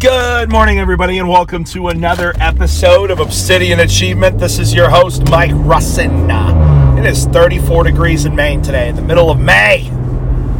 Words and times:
Good 0.00 0.50
morning, 0.50 0.78
everybody, 0.78 1.18
and 1.18 1.28
welcome 1.28 1.62
to 1.64 1.88
another 1.88 2.32
episode 2.40 3.10
of 3.10 3.20
Obsidian 3.20 3.80
Achievement. 3.80 4.38
This 4.38 4.58
is 4.58 4.72
your 4.72 4.88
host, 4.88 5.28
Mike 5.28 5.50
Russin. 5.50 6.98
It 6.98 7.04
is 7.04 7.26
34 7.26 7.84
degrees 7.84 8.24
in 8.24 8.34
Maine 8.34 8.62
today, 8.62 8.88
in 8.88 8.96
the 8.96 9.02
middle 9.02 9.28
of 9.28 9.38
May. 9.38 9.90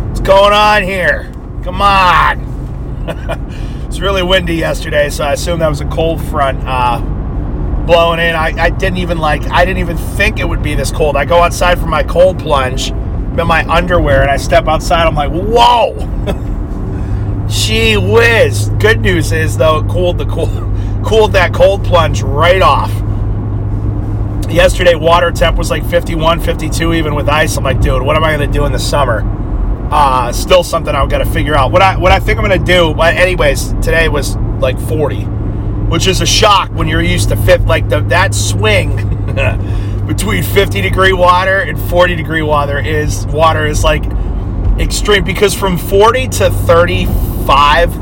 What's 0.08 0.20
going 0.20 0.52
on 0.52 0.82
here? 0.82 1.32
Come 1.64 1.80
on. 1.80 3.06
it's 3.86 3.98
really 3.98 4.22
windy 4.22 4.56
yesterday, 4.56 5.08
so 5.08 5.24
I 5.24 5.32
assume 5.32 5.60
that 5.60 5.68
was 5.68 5.80
a 5.80 5.88
cold 5.88 6.22
front 6.24 6.62
uh, 6.66 7.00
blowing 7.86 8.20
in. 8.20 8.34
I, 8.34 8.52
I 8.64 8.68
didn't 8.68 8.98
even 8.98 9.16
like. 9.16 9.42
I 9.44 9.64
didn't 9.64 9.80
even 9.80 9.96
think 9.96 10.38
it 10.38 10.46
would 10.46 10.62
be 10.62 10.74
this 10.74 10.92
cold. 10.92 11.16
I 11.16 11.24
go 11.24 11.40
outside 11.40 11.78
for 11.78 11.86
my 11.86 12.02
cold 12.02 12.38
plunge 12.38 12.90
in 12.90 13.46
my 13.46 13.66
underwear, 13.70 14.20
and 14.20 14.30
I 14.30 14.36
step 14.36 14.68
outside. 14.68 15.06
I'm 15.06 15.14
like, 15.14 15.32
whoa. 15.32 15.96
Gee 17.50 17.96
whiz. 17.96 18.68
Good 18.78 19.00
news 19.00 19.32
is 19.32 19.56
though, 19.56 19.78
it 19.78 19.88
cooled 19.88 20.18
the 20.18 20.26
cool 20.26 20.46
cooled 21.04 21.32
that 21.32 21.52
cold 21.52 21.84
plunge 21.84 22.22
right 22.22 22.62
off. 22.62 22.90
Yesterday 24.48 24.94
water 24.94 25.32
temp 25.32 25.58
was 25.58 25.68
like 25.68 25.84
51, 25.84 26.40
52 26.40 26.94
even 26.94 27.14
with 27.16 27.28
ice. 27.28 27.56
I'm 27.56 27.64
like, 27.64 27.80
dude, 27.80 28.02
what 28.02 28.16
am 28.16 28.22
I 28.22 28.30
gonna 28.30 28.46
do 28.46 28.66
in 28.66 28.72
the 28.72 28.78
summer? 28.78 29.22
Uh, 29.90 30.30
still 30.32 30.62
something 30.62 30.94
I've 30.94 31.10
got 31.10 31.18
to 31.18 31.24
figure 31.24 31.56
out. 31.56 31.72
What 31.72 31.82
I 31.82 31.96
what 31.98 32.12
I 32.12 32.20
think 32.20 32.38
I'm 32.38 32.44
gonna 32.44 32.64
do, 32.64 32.94
but 32.94 33.16
anyways, 33.16 33.72
today 33.82 34.08
was 34.08 34.36
like 34.60 34.78
40, 34.78 35.22
which 35.90 36.06
is 36.06 36.20
a 36.20 36.26
shock 36.26 36.70
when 36.70 36.86
you're 36.86 37.02
used 37.02 37.30
to 37.30 37.36
fit 37.36 37.62
like 37.62 37.88
the 37.88 38.00
that 38.02 38.32
swing 38.32 38.94
between 40.06 40.44
50 40.44 40.82
degree 40.82 41.12
water 41.12 41.58
and 41.60 41.80
40 41.90 42.14
degree 42.14 42.42
water 42.42 42.78
is 42.78 43.26
water 43.26 43.66
is 43.66 43.82
like 43.82 44.04
extreme 44.78 45.24
because 45.24 45.52
from 45.52 45.76
40 45.76 46.28
to 46.28 46.50
35 46.50 47.29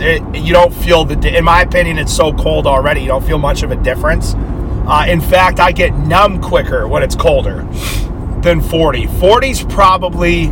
it, 0.00 0.22
you 0.36 0.52
don't 0.52 0.74
feel 0.74 1.04
the 1.04 1.36
in 1.36 1.44
my 1.44 1.62
opinion 1.62 1.98
it's 1.98 2.14
so 2.14 2.32
cold 2.32 2.66
already 2.66 3.00
you 3.00 3.08
don't 3.08 3.26
feel 3.26 3.38
much 3.38 3.62
of 3.62 3.70
a 3.70 3.76
difference. 3.76 4.34
Uh, 4.36 5.04
in 5.08 5.20
fact 5.20 5.60
i 5.60 5.70
get 5.70 5.94
numb 5.94 6.40
quicker 6.40 6.88
when 6.88 7.02
it's 7.02 7.14
colder 7.14 7.62
than 8.42 8.60
40 8.60 9.06
40 9.06 9.50
is 9.50 9.62
probably 9.64 10.46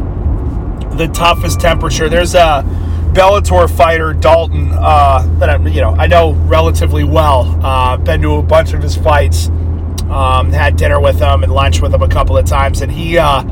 the 0.97 1.11
toughest 1.13 1.61
temperature. 1.61 2.09
There's 2.09 2.35
a 2.35 2.65
bellator 3.13 3.69
fighter 3.75 4.13
dalton 4.13 4.71
uh, 4.73 5.27
that 5.39 5.49
i 5.49 5.57
you 5.69 5.81
know 5.81 5.91
i 5.91 6.07
know 6.07 6.33
relatively 6.33 7.05
well. 7.05 7.59
Uh, 7.65 7.97
been 7.97 8.23
to 8.23 8.37
a 8.37 8.43
bunch 8.43 8.73
of 8.73 8.83
his 8.83 8.97
fights 8.97 9.49
um, 10.09 10.53
had 10.53 10.77
dinner 10.77 11.01
with 11.01 11.19
him 11.19 11.43
and 11.43 11.53
lunch 11.53 11.81
with 11.81 11.93
him 11.93 12.03
a 12.03 12.09
couple 12.09 12.37
of 12.37 12.47
times 12.47 12.81
and 12.81 12.93
he 12.93 13.19
uh, 13.19 13.43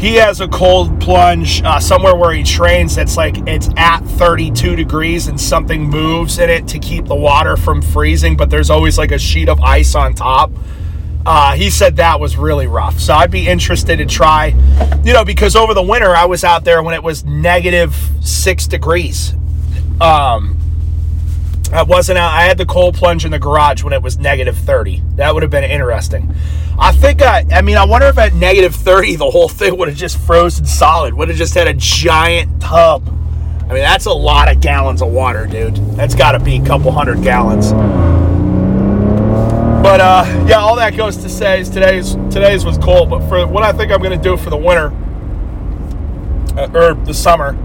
he 0.00 0.14
has 0.14 0.40
a 0.40 0.48
cold 0.48 0.98
plunge 0.98 1.62
uh, 1.62 1.78
somewhere 1.78 2.16
where 2.16 2.32
he 2.32 2.42
trains 2.42 2.94
that's 2.94 3.18
like 3.18 3.36
it's 3.46 3.68
at 3.76 4.00
32 4.00 4.74
degrees 4.74 5.28
and 5.28 5.38
something 5.38 5.82
moves 5.82 6.38
in 6.38 6.48
it 6.48 6.66
to 6.68 6.78
keep 6.78 7.04
the 7.04 7.14
water 7.14 7.54
from 7.54 7.82
freezing 7.82 8.34
but 8.34 8.48
there's 8.48 8.70
always 8.70 8.96
like 8.96 9.12
a 9.12 9.18
sheet 9.18 9.50
of 9.50 9.60
ice 9.60 9.94
on 9.94 10.14
top. 10.14 10.50
Uh, 11.26 11.52
he 11.52 11.68
said 11.68 11.96
that 11.96 12.18
was 12.18 12.38
really 12.38 12.66
rough. 12.66 12.98
So 12.98 13.12
i'd 13.12 13.30
be 13.30 13.46
interested 13.46 13.98
to 13.98 14.06
try 14.06 14.54
you 15.04 15.12
know 15.12 15.22
because 15.22 15.54
over 15.54 15.74
the 15.74 15.82
winter 15.82 16.16
i 16.16 16.24
was 16.24 16.44
out 16.44 16.64
there 16.64 16.82
when 16.82 16.94
it 16.94 17.02
was 17.02 17.22
negative 17.26 17.94
six 18.22 18.66
degrees. 18.66 19.34
Um, 20.00 20.59
I 21.72 21.84
wasn't 21.84 22.18
out. 22.18 22.32
I 22.32 22.42
had 22.42 22.58
the 22.58 22.66
cold 22.66 22.96
plunge 22.96 23.24
in 23.24 23.30
the 23.30 23.38
garage 23.38 23.84
when 23.84 23.92
it 23.92 24.02
was 24.02 24.18
negative 24.18 24.56
30. 24.56 25.02
That 25.14 25.32
would 25.32 25.44
have 25.44 25.52
been 25.52 25.62
interesting. 25.62 26.34
I 26.76 26.90
think, 26.90 27.22
I, 27.22 27.46
I 27.52 27.62
mean, 27.62 27.76
I 27.76 27.84
wonder 27.84 28.08
if 28.08 28.18
at 28.18 28.34
negative 28.34 28.74
30, 28.74 29.16
the 29.16 29.30
whole 29.30 29.48
thing 29.48 29.76
would 29.78 29.88
have 29.88 29.96
just 29.96 30.18
frozen 30.18 30.64
solid, 30.64 31.14
would 31.14 31.28
have 31.28 31.38
just 31.38 31.54
had 31.54 31.68
a 31.68 31.74
giant 31.74 32.60
tub. 32.60 33.06
I 33.62 33.72
mean, 33.72 33.82
that's 33.82 34.06
a 34.06 34.12
lot 34.12 34.50
of 34.50 34.60
gallons 34.60 35.00
of 35.00 35.12
water, 35.12 35.46
dude. 35.46 35.76
That's 35.94 36.16
got 36.16 36.32
to 36.32 36.40
be 36.40 36.56
a 36.56 36.64
couple 36.64 36.90
hundred 36.90 37.22
gallons. 37.22 37.70
But 39.80 40.00
uh, 40.00 40.46
yeah, 40.48 40.58
all 40.58 40.74
that 40.74 40.96
goes 40.96 41.18
to 41.18 41.28
say 41.28 41.60
is 41.60 41.70
today's 41.70 42.14
today's 42.30 42.64
was 42.64 42.78
cold. 42.78 43.10
But 43.10 43.28
for 43.28 43.46
what 43.46 43.62
I 43.62 43.72
think 43.72 43.92
I'm 43.92 44.02
going 44.02 44.16
to 44.16 44.22
do 44.22 44.36
for 44.36 44.50
the 44.50 44.56
winter 44.56 44.92
uh, 46.58 46.68
or 46.74 46.94
the 46.94 47.14
summer, 47.14 47.56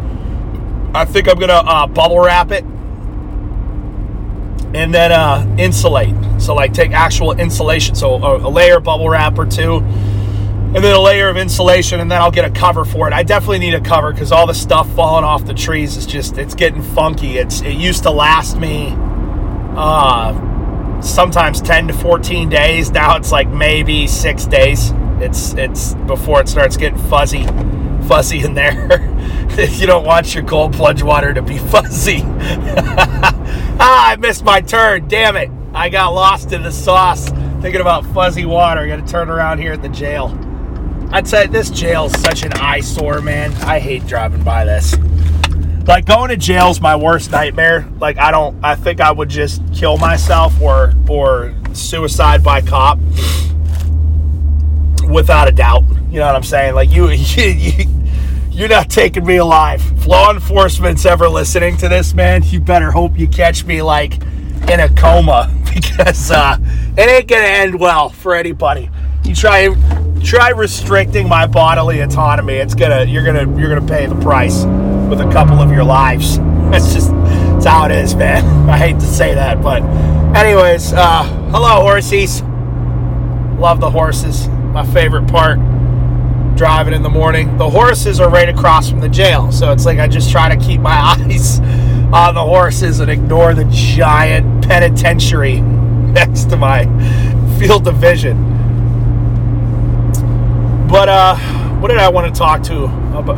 I 0.93 1.05
think 1.05 1.27
I'm 1.27 1.37
going 1.37 1.49
to 1.49 1.55
uh, 1.55 1.87
bubble 1.87 2.19
wrap 2.19 2.51
it 2.51 2.63
and 4.75 4.93
then 4.93 5.11
uh, 5.11 5.55
insulate. 5.57 6.13
So 6.41 6.53
like 6.53 6.73
take 6.73 6.91
actual 6.91 7.31
insulation, 7.31 7.95
so 7.95 8.15
a, 8.15 8.47
a, 8.47 8.49
layer 8.49 8.79
bubble 8.79 9.09
wrap 9.09 9.37
or 9.39 9.45
two, 9.45 9.77
and 9.77 10.75
then 10.75 10.93
a 10.93 10.99
layer 10.99 11.29
of 11.29 11.37
insulation, 11.37 11.99
and 12.01 12.11
then 12.11 12.21
I'll 12.21 12.31
get 12.31 12.45
a 12.45 12.49
cover 12.49 12.83
for 12.83 13.07
it. 13.07 13.13
I 13.13 13.23
definitely 13.23 13.59
need 13.59 13.73
a 13.73 13.81
cover 13.81 14.11
because 14.11 14.31
all 14.31 14.45
the 14.45 14.53
stuff 14.53 14.89
falling 14.93 15.23
off 15.23 15.45
the 15.45 15.53
trees 15.53 15.95
is 15.95 16.05
just 16.05 16.37
it's 16.37 16.53
getting 16.53 16.81
funky. 16.81 17.37
It's 17.37 17.61
it 17.61 17.75
used 17.75 18.03
to 18.03 18.11
last 18.11 18.57
me 18.57 18.93
uh, 19.77 21.01
sometimes 21.01 21.61
10 21.61 21.87
to 21.87 21.93
14 21.93 22.49
days. 22.49 22.91
Now 22.91 23.15
it's 23.15 23.31
like 23.31 23.47
maybe 23.47 24.07
six 24.07 24.45
days. 24.45 24.91
It's 25.19 25.53
it's 25.53 25.93
before 26.05 26.41
it 26.41 26.49
starts 26.49 26.75
getting 26.75 26.99
fuzzy 27.09 27.45
fuzzy 28.07 28.41
in 28.41 28.53
there. 28.53 29.11
If 29.57 29.79
you 29.79 29.87
don't 29.87 30.03
want 30.03 30.35
your 30.35 30.43
cold 30.43 30.73
plunge 30.73 31.01
water 31.01 31.33
to 31.33 31.41
be 31.41 31.57
fuzzy. 31.71 32.17
ah, 33.79 34.11
I 34.11 34.15
missed 34.15 34.43
my 34.43 34.61
turn. 34.61 35.07
Damn 35.07 35.35
it. 35.35 35.49
I 35.73 35.89
got 35.89 36.13
lost 36.13 36.53
in 36.53 36.63
the 36.63 36.71
sauce 36.71 37.29
thinking 37.61 37.81
about 37.81 38.05
fuzzy 38.07 38.45
water. 38.45 38.81
I 38.81 38.87
got 38.87 39.05
to 39.05 39.11
turn 39.11 39.29
around 39.29 39.59
here 39.59 39.73
at 39.73 39.81
the 39.81 39.89
jail. 39.89 40.37
I'd 41.11 41.27
say 41.27 41.47
this 41.47 41.69
jail's 41.69 42.13
such 42.19 42.43
an 42.43 42.53
eyesore, 42.53 43.21
man. 43.21 43.51
I 43.63 43.79
hate 43.79 44.05
driving 44.05 44.43
by 44.43 44.65
this. 44.65 44.95
Like 45.87 46.05
going 46.05 46.29
to 46.29 46.37
jail's 46.37 46.81
my 46.81 46.95
worst 46.95 47.31
nightmare. 47.31 47.87
Like 47.99 48.17
I 48.17 48.31
don't 48.31 48.57
I 48.63 48.75
think 48.75 49.01
I 49.01 49.11
would 49.11 49.29
just 49.29 49.61
kill 49.73 49.97
myself 49.97 50.59
or 50.59 50.93
or 51.07 51.53
suicide 51.73 52.43
by 52.43 52.61
cop 52.61 52.97
without 55.07 55.47
a 55.47 55.51
doubt. 55.51 55.83
You 56.09 56.19
know 56.19 56.27
what 56.27 56.35
I'm 56.35 56.43
saying? 56.43 56.75
Like 56.75 56.91
you, 56.91 57.09
you, 57.11 57.85
you're 58.55 58.69
not 58.69 58.89
taking 58.89 59.25
me 59.25 59.35
alive. 59.35 59.83
If 59.97 60.07
law 60.07 60.31
enforcement's 60.31 61.05
ever 61.05 61.27
listening 61.27 61.75
to 61.77 61.89
this, 61.89 62.13
man, 62.13 62.41
you 62.43 62.61
better 62.61 62.89
hope 62.89 63.17
you 63.19 63.27
catch 63.27 63.65
me 63.65 63.81
like 63.81 64.21
in 64.69 64.79
a 64.79 64.87
coma 64.95 65.53
because 65.73 66.31
uh, 66.31 66.57
it 66.97 67.01
ain't 67.01 67.27
gonna 67.27 67.43
end 67.43 67.77
well 67.77 68.09
for 68.09 68.33
anybody. 68.33 68.89
You 69.25 69.35
try 69.35 69.75
try 70.23 70.51
restricting 70.51 71.27
my 71.27 71.47
bodily 71.47 71.99
autonomy. 71.99 72.53
It's 72.53 72.73
gonna 72.73 73.03
you're 73.03 73.25
gonna 73.25 73.59
you're 73.59 73.75
gonna 73.75 73.85
pay 73.85 74.05
the 74.05 74.15
price 74.15 74.63
with 75.09 75.19
a 75.19 75.29
couple 75.33 75.59
of 75.59 75.69
your 75.71 75.83
lives. 75.83 76.37
That's 76.71 76.93
just 76.93 77.11
that's 77.11 77.65
how 77.65 77.85
it 77.85 77.91
is, 77.91 78.15
man. 78.15 78.69
I 78.69 78.77
hate 78.77 78.99
to 78.99 79.05
say 79.05 79.35
that, 79.35 79.61
but 79.61 79.83
anyways, 80.35 80.93
uh, 80.93 81.23
hello 81.51 81.85
horsies. 81.85 82.41
Love 83.59 83.81
the 83.81 83.89
horses. 83.89 84.47
My 84.47 84.85
favorite 84.85 85.27
part 85.27 85.59
driving 86.55 86.93
in 86.93 87.03
the 87.03 87.09
morning. 87.09 87.57
The 87.57 87.69
horses 87.69 88.19
are 88.19 88.29
right 88.29 88.49
across 88.49 88.89
from 88.89 89.01
the 89.01 89.09
jail, 89.09 89.51
so 89.51 89.71
it's 89.71 89.85
like 89.85 89.99
I 89.99 90.07
just 90.07 90.31
try 90.31 90.53
to 90.53 90.57
keep 90.63 90.81
my 90.81 90.91
eyes 91.29 91.59
on 92.13 92.35
the 92.35 92.43
horses 92.43 92.99
and 92.99 93.11
ignore 93.11 93.53
the 93.53 93.65
giant 93.65 94.65
penitentiary 94.65 95.61
next 96.15 96.45
to 96.45 96.57
my 96.57 96.85
field 97.59 97.87
of 97.87 97.95
vision. 97.97 98.51
But 100.87 101.09
uh, 101.09 101.35
what 101.79 101.89
did 101.89 101.97
I 101.97 102.09
want 102.09 102.33
to 102.33 102.37
talk 102.37 102.63
to 102.63 102.85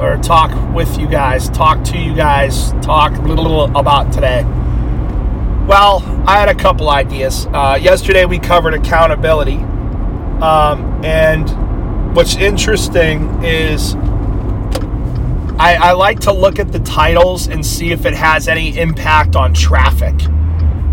or 0.01 0.17
talk 0.21 0.75
with 0.75 0.97
you 0.99 1.07
guys? 1.07 1.49
Talk 1.49 1.83
to 1.85 1.97
you 1.97 2.15
guys. 2.15 2.71
Talk 2.83 3.13
a 3.17 3.21
little 3.21 3.65
about 3.75 4.13
today. 4.13 4.43
Well, 5.67 6.01
I 6.25 6.37
had 6.37 6.49
a 6.49 6.55
couple 6.55 6.89
ideas. 6.89 7.47
Uh, 7.47 7.77
yesterday 7.81 8.25
we 8.25 8.39
covered 8.39 8.73
accountability, 8.73 9.57
um, 9.57 11.03
and 11.03 11.49
what's 12.17 12.35
interesting 12.37 13.43
is 13.43 13.93
I, 15.59 15.77
I, 15.79 15.91
like 15.91 16.19
to 16.21 16.33
look 16.33 16.57
at 16.57 16.71
the 16.71 16.79
titles 16.79 17.47
and 17.47 17.63
see 17.63 17.91
if 17.91 18.07
it 18.07 18.15
has 18.15 18.47
any 18.47 18.75
impact 18.75 19.35
on 19.35 19.53
traffic. 19.53 20.15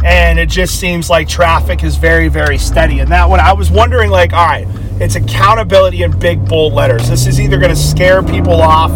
And 0.04 0.38
it 0.38 0.50
just 0.50 0.78
seems 0.78 1.08
like 1.08 1.26
traffic 1.26 1.82
is 1.82 1.96
very, 1.96 2.28
very 2.28 2.58
steady. 2.58 2.98
And 2.98 3.10
that 3.10 3.26
one, 3.30 3.40
I 3.40 3.54
was 3.54 3.70
wondering, 3.70 4.10
like, 4.10 4.34
all 4.34 4.46
right, 4.46 4.66
it's 5.00 5.14
accountability 5.14 6.02
in 6.02 6.10
big 6.18 6.46
bold 6.46 6.74
letters. 6.74 7.08
This 7.08 7.26
is 7.26 7.40
either 7.40 7.56
going 7.56 7.74
to 7.74 7.80
scare 7.80 8.22
people 8.22 8.60
off 8.60 8.92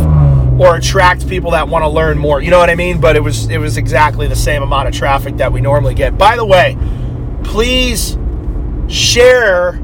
or 0.61 0.77
attract 0.77 1.27
people 1.31 1.53
that 1.53 1.67
want 1.67 1.83
to 1.83 1.89
learn 1.89 2.19
more. 2.19 2.43
You 2.43 2.51
know 2.51 2.59
what 2.59 2.69
I 2.69 2.75
mean? 2.75 3.01
But 3.01 3.17
it 3.17 3.21
was 3.21 3.49
it 3.49 3.57
was 3.57 3.79
exactly 3.79 4.27
the 4.27 4.37
same 4.37 4.63
amount 4.63 4.87
of 4.87 4.93
traffic 4.93 5.39
that 5.39 5.51
we 5.51 5.63
normally 5.63 5.95
get. 5.95 6.19
By 6.19 6.37
the 6.37 6.45
way, 6.45 6.77
please 7.43 8.19
share 8.87 9.81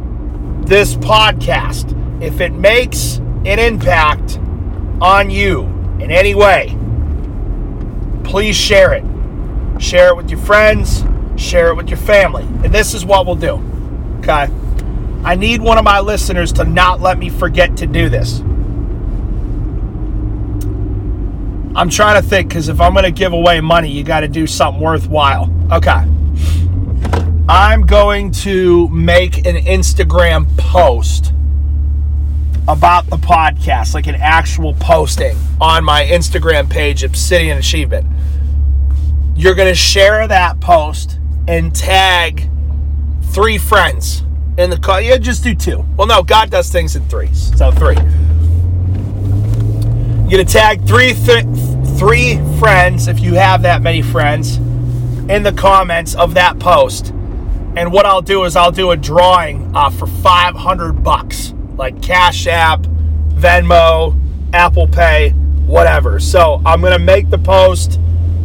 this 0.66 0.94
podcast 0.96 1.93
if 2.24 2.40
it 2.40 2.52
makes 2.52 3.16
an 3.44 3.58
impact 3.58 4.38
on 5.00 5.30
you 5.30 5.62
in 6.00 6.10
any 6.10 6.34
way, 6.34 6.76
please 8.24 8.56
share 8.56 8.94
it. 8.94 9.04
Share 9.80 10.08
it 10.08 10.16
with 10.16 10.30
your 10.30 10.40
friends, 10.40 11.04
share 11.36 11.68
it 11.68 11.74
with 11.74 11.90
your 11.90 11.98
family. 11.98 12.44
And 12.64 12.72
this 12.72 12.94
is 12.94 13.04
what 13.04 13.26
we'll 13.26 13.34
do. 13.34 13.62
Okay? 14.20 14.48
I 15.24 15.34
need 15.34 15.60
one 15.60 15.78
of 15.78 15.84
my 15.84 16.00
listeners 16.00 16.52
to 16.54 16.64
not 16.64 17.00
let 17.00 17.18
me 17.18 17.28
forget 17.28 17.76
to 17.78 17.86
do 17.86 18.08
this. 18.08 18.40
I'm 21.76 21.90
trying 21.90 22.22
to 22.22 22.26
think 22.26 22.48
because 22.48 22.68
if 22.68 22.80
I'm 22.80 22.92
going 22.92 23.04
to 23.04 23.10
give 23.10 23.32
away 23.32 23.60
money, 23.60 23.90
you 23.90 24.04
got 24.04 24.20
to 24.20 24.28
do 24.28 24.46
something 24.46 24.80
worthwhile. 24.80 25.52
Okay. 25.72 26.06
I'm 27.48 27.84
going 27.84 28.30
to 28.30 28.88
make 28.88 29.38
an 29.46 29.56
Instagram 29.56 30.46
post 30.56 31.33
about 32.66 33.06
the 33.10 33.16
podcast, 33.16 33.94
like 33.94 34.06
an 34.06 34.14
actual 34.14 34.74
posting 34.74 35.36
on 35.60 35.84
my 35.84 36.04
Instagram 36.04 36.68
page, 36.70 37.02
Obsidian 37.02 37.58
Achievement. 37.58 38.06
You're 39.36 39.54
going 39.54 39.68
to 39.68 39.74
share 39.74 40.26
that 40.28 40.60
post 40.60 41.18
and 41.46 41.74
tag 41.74 42.48
three 43.32 43.58
friends 43.58 44.22
in 44.56 44.70
the 44.70 44.78
car. 44.78 45.00
Yeah, 45.00 45.18
just 45.18 45.42
do 45.42 45.54
two. 45.54 45.84
Well, 45.96 46.06
no, 46.06 46.22
God 46.22 46.50
does 46.50 46.70
things 46.70 46.96
in 46.96 47.04
threes, 47.08 47.56
so 47.56 47.70
three. 47.72 47.96
You're 50.24 50.42
gonna 50.42 50.44
tag 50.44 50.86
three 50.86 51.12
th- 51.12 51.44
three 51.98 52.36
friends 52.58 53.08
if 53.08 53.20
you 53.20 53.34
have 53.34 53.62
that 53.62 53.82
many 53.82 54.02
friends 54.02 54.56
in 55.28 55.42
the 55.42 55.52
comments 55.52 56.14
of 56.14 56.34
that 56.34 56.58
post. 56.58 57.10
And 57.76 57.92
what 57.92 58.06
I'll 58.06 58.22
do 58.22 58.44
is 58.44 58.56
I'll 58.56 58.72
do 58.72 58.92
a 58.92 58.96
drawing 58.96 59.74
uh, 59.74 59.90
for 59.90 60.06
500 60.06 61.04
bucks, 61.04 61.53
like 61.76 62.00
Cash 62.02 62.46
App, 62.46 62.80
Venmo, 63.34 64.18
Apple 64.52 64.86
Pay, 64.86 65.30
whatever. 65.66 66.20
So 66.20 66.62
I'm 66.64 66.80
gonna 66.80 66.98
make 66.98 67.30
the 67.30 67.38
post 67.38 67.98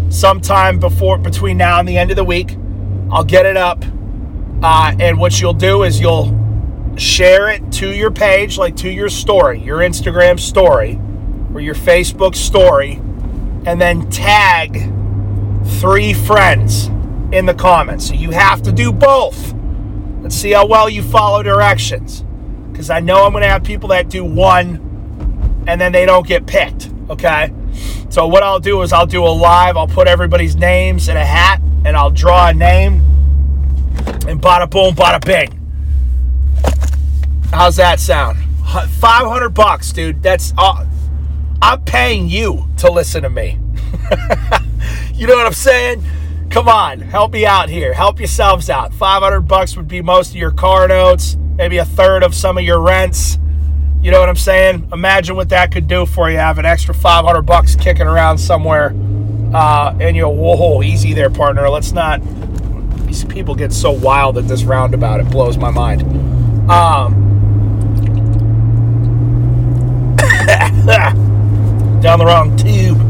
sometime 0.10 0.80
before 0.80 1.18
between 1.18 1.58
now 1.58 1.80
and 1.80 1.88
the 1.88 1.98
end 1.98 2.12
of 2.12 2.18
the 2.18 2.24
week. 2.24 2.58
I'll 3.12 3.24
get 3.24 3.46
it 3.46 3.58
up, 3.58 3.84
uh, 4.64 4.94
and 5.00 5.18
what 5.18 5.40
you'll 5.40 5.54
do 5.54 5.84
is 5.84 6.00
you'll 6.00 6.36
share 6.98 7.50
it 7.50 7.72
to 7.74 7.90
your 7.90 8.12
page, 8.12 8.58
like 8.58 8.76
to 8.78 8.90
your 8.90 9.10
story, 9.10 9.60
your 9.60 9.80
Instagram 9.80 10.40
story 10.40 11.00
or 11.54 11.62
your 11.62 11.76
Facebook 11.76 12.36
story 12.36 13.00
and 13.66 13.80
then 13.80 14.10
tag 14.10 14.92
three 15.80 16.14
friends 16.14 16.88
in 17.32 17.46
the 17.46 17.54
comments. 17.54 18.08
So 18.08 18.14
you 18.14 18.32
have 18.32 18.62
to 18.64 18.72
do 18.72 18.92
both. 18.92 19.54
Let's 20.22 20.36
see 20.36 20.52
how 20.52 20.66
well 20.66 20.90
you 20.90 21.04
follow 21.04 21.44
directions. 21.44 22.24
Because 22.80 22.92
I 22.92 23.02
know 23.02 23.26
I'm 23.26 23.34
going 23.34 23.42
to 23.42 23.50
have 23.50 23.66
people 23.66 23.90
that 23.90 24.08
do 24.08 24.24
one 24.24 25.66
and 25.68 25.82
then 25.82 25.92
they 25.92 26.06
don't 26.06 26.26
get 26.26 26.48
picked. 26.48 26.90
Okay? 27.10 27.52
So 28.10 28.26
what 28.26 28.42
I'll 28.42 28.62
do 28.62 28.82
is 28.84 28.94
I'll 28.94 29.06
do 29.06 29.22
a 29.22 29.28
live, 29.28 29.76
I'll 29.76 29.86
put 29.86 30.08
everybody's 30.08 30.56
names 30.56 31.10
in 31.10 31.18
a 31.18 31.26
hat 31.26 31.60
and 31.84 31.98
I'll 31.98 32.10
draw 32.10 32.48
a 32.48 32.54
name 32.54 33.02
and 34.30 34.42
bada 34.42 34.70
boom, 34.70 34.96
bada 34.96 35.20
bing. 35.26 35.60
How's 37.52 37.76
that 37.76 38.00
sound? 38.00 38.40
500 38.70 39.50
bucks, 39.50 39.92
dude. 39.92 40.24
That's 40.24 40.54
all. 40.58 40.88
I'm 41.62 41.84
paying 41.84 42.30
you 42.30 42.70
to 42.78 42.90
listen 42.90 43.24
to 43.24 43.30
me. 43.30 43.60
you 45.16 45.28
know 45.28 45.36
what 45.36 45.46
I'm 45.46 45.52
saying? 45.52 46.02
Come 46.50 46.68
on, 46.68 47.00
help 47.02 47.32
me 47.32 47.46
out 47.46 47.70
here. 47.70 47.94
Help 47.94 48.20
yourselves 48.20 48.72
out. 48.72 48.92
500 48.92 49.42
bucks 49.42 49.78
would 49.78 49.88
be 49.88 50.02
most 50.02 50.32
of 50.32 50.36
your 50.36 50.50
car 50.50 50.88
notes, 50.88 51.38
maybe 51.58 51.78
a 51.78 51.86
third 51.86 52.24
of 52.24 52.34
some 52.34 52.58
of 52.58 52.64
your 52.64 52.82
rents. 52.82 53.38
You 54.02 54.10
know 54.10 54.20
what 54.20 54.30
I'm 54.30 54.36
saying? 54.36 54.90
Imagine 54.92 55.36
what 55.36 55.50
that 55.50 55.72
could 55.72 55.88
do 55.88 56.08
for 56.08 56.30
you. 56.32 56.38
Have 56.38 56.58
an 56.58 56.66
extra 56.66 56.96
500 56.96 57.44
bucks 57.44 57.76
kicking 57.76 58.08
around 58.08 58.40
somewhere, 58.40 58.96
uh, 59.54 59.96
and 60.00 60.18
you're 60.18 60.28
whoa, 60.28 60.82
easy 60.82 61.14
there, 61.14 61.30
partner. 61.30 61.70
Let's 61.70 61.92
not. 61.92 62.20
These 63.06 63.26
people 63.26 63.54
get 63.54 63.72
so 63.72 63.92
wild 63.92 64.38
at 64.40 64.48
this 64.48 64.64
roundabout. 64.64 65.20
It 65.20 65.30
blows 65.30 65.58
my 65.58 65.70
mind. 65.70 66.02
Um, 66.72 67.28
down 72.02 72.18
the 72.18 72.26
wrong 72.26 72.58
tube. 72.58 73.09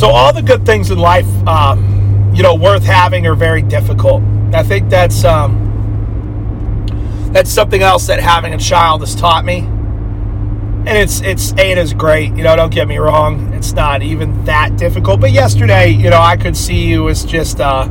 So 0.00 0.08
all 0.08 0.32
the 0.32 0.40
good 0.40 0.64
things 0.64 0.90
in 0.90 0.98
life, 0.98 1.26
um, 1.46 2.32
you 2.34 2.42
know, 2.42 2.54
worth 2.54 2.84
having 2.84 3.26
are 3.26 3.34
very 3.34 3.60
difficult. 3.60 4.22
I 4.54 4.62
think 4.62 4.88
that's 4.88 5.24
um, 5.24 5.58
that's 7.34 7.50
something 7.50 7.82
else 7.82 8.06
that 8.06 8.18
having 8.18 8.54
a 8.54 8.58
child 8.58 9.02
has 9.02 9.14
taught 9.14 9.44
me. 9.44 9.58
And 9.58 10.88
it's 10.88 11.20
it's 11.20 11.52
Ada's 11.58 11.92
great, 11.92 12.34
you 12.34 12.42
know. 12.42 12.56
Don't 12.56 12.72
get 12.72 12.88
me 12.88 12.96
wrong; 12.96 13.52
it's 13.52 13.74
not 13.74 14.00
even 14.00 14.42
that 14.46 14.78
difficult. 14.78 15.20
But 15.20 15.32
yesterday, 15.32 15.90
you 15.90 16.08
know, 16.08 16.20
I 16.22 16.38
could 16.38 16.56
see 16.56 16.94
it 16.94 17.00
was 17.00 17.22
just 17.22 17.60
uh, 17.60 17.86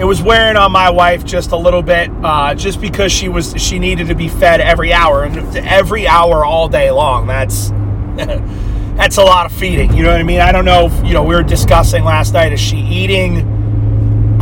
it 0.00 0.04
was 0.04 0.20
wearing 0.20 0.56
on 0.56 0.72
my 0.72 0.90
wife 0.90 1.24
just 1.24 1.52
a 1.52 1.56
little 1.56 1.82
bit, 1.82 2.10
uh, 2.24 2.56
just 2.56 2.80
because 2.80 3.12
she 3.12 3.28
was 3.28 3.54
she 3.56 3.78
needed 3.78 4.08
to 4.08 4.16
be 4.16 4.28
fed 4.28 4.60
every 4.60 4.92
hour 4.92 5.22
and 5.22 5.56
every 5.58 6.08
hour 6.08 6.44
all 6.44 6.68
day 6.68 6.90
long. 6.90 7.28
That's 7.28 7.70
that's 8.96 9.16
a 9.16 9.22
lot 9.22 9.46
of 9.46 9.52
feeding. 9.52 9.92
You 9.94 10.02
know 10.02 10.10
what 10.10 10.20
I 10.20 10.24
mean? 10.24 10.40
I 10.40 10.52
don't 10.52 10.64
know. 10.64 10.86
If, 10.86 11.06
you 11.06 11.14
know, 11.14 11.22
we 11.22 11.34
were 11.34 11.42
discussing 11.42 12.04
last 12.04 12.32
night. 12.32 12.52
Is 12.52 12.60
she 12.60 12.78
eating 12.78 13.38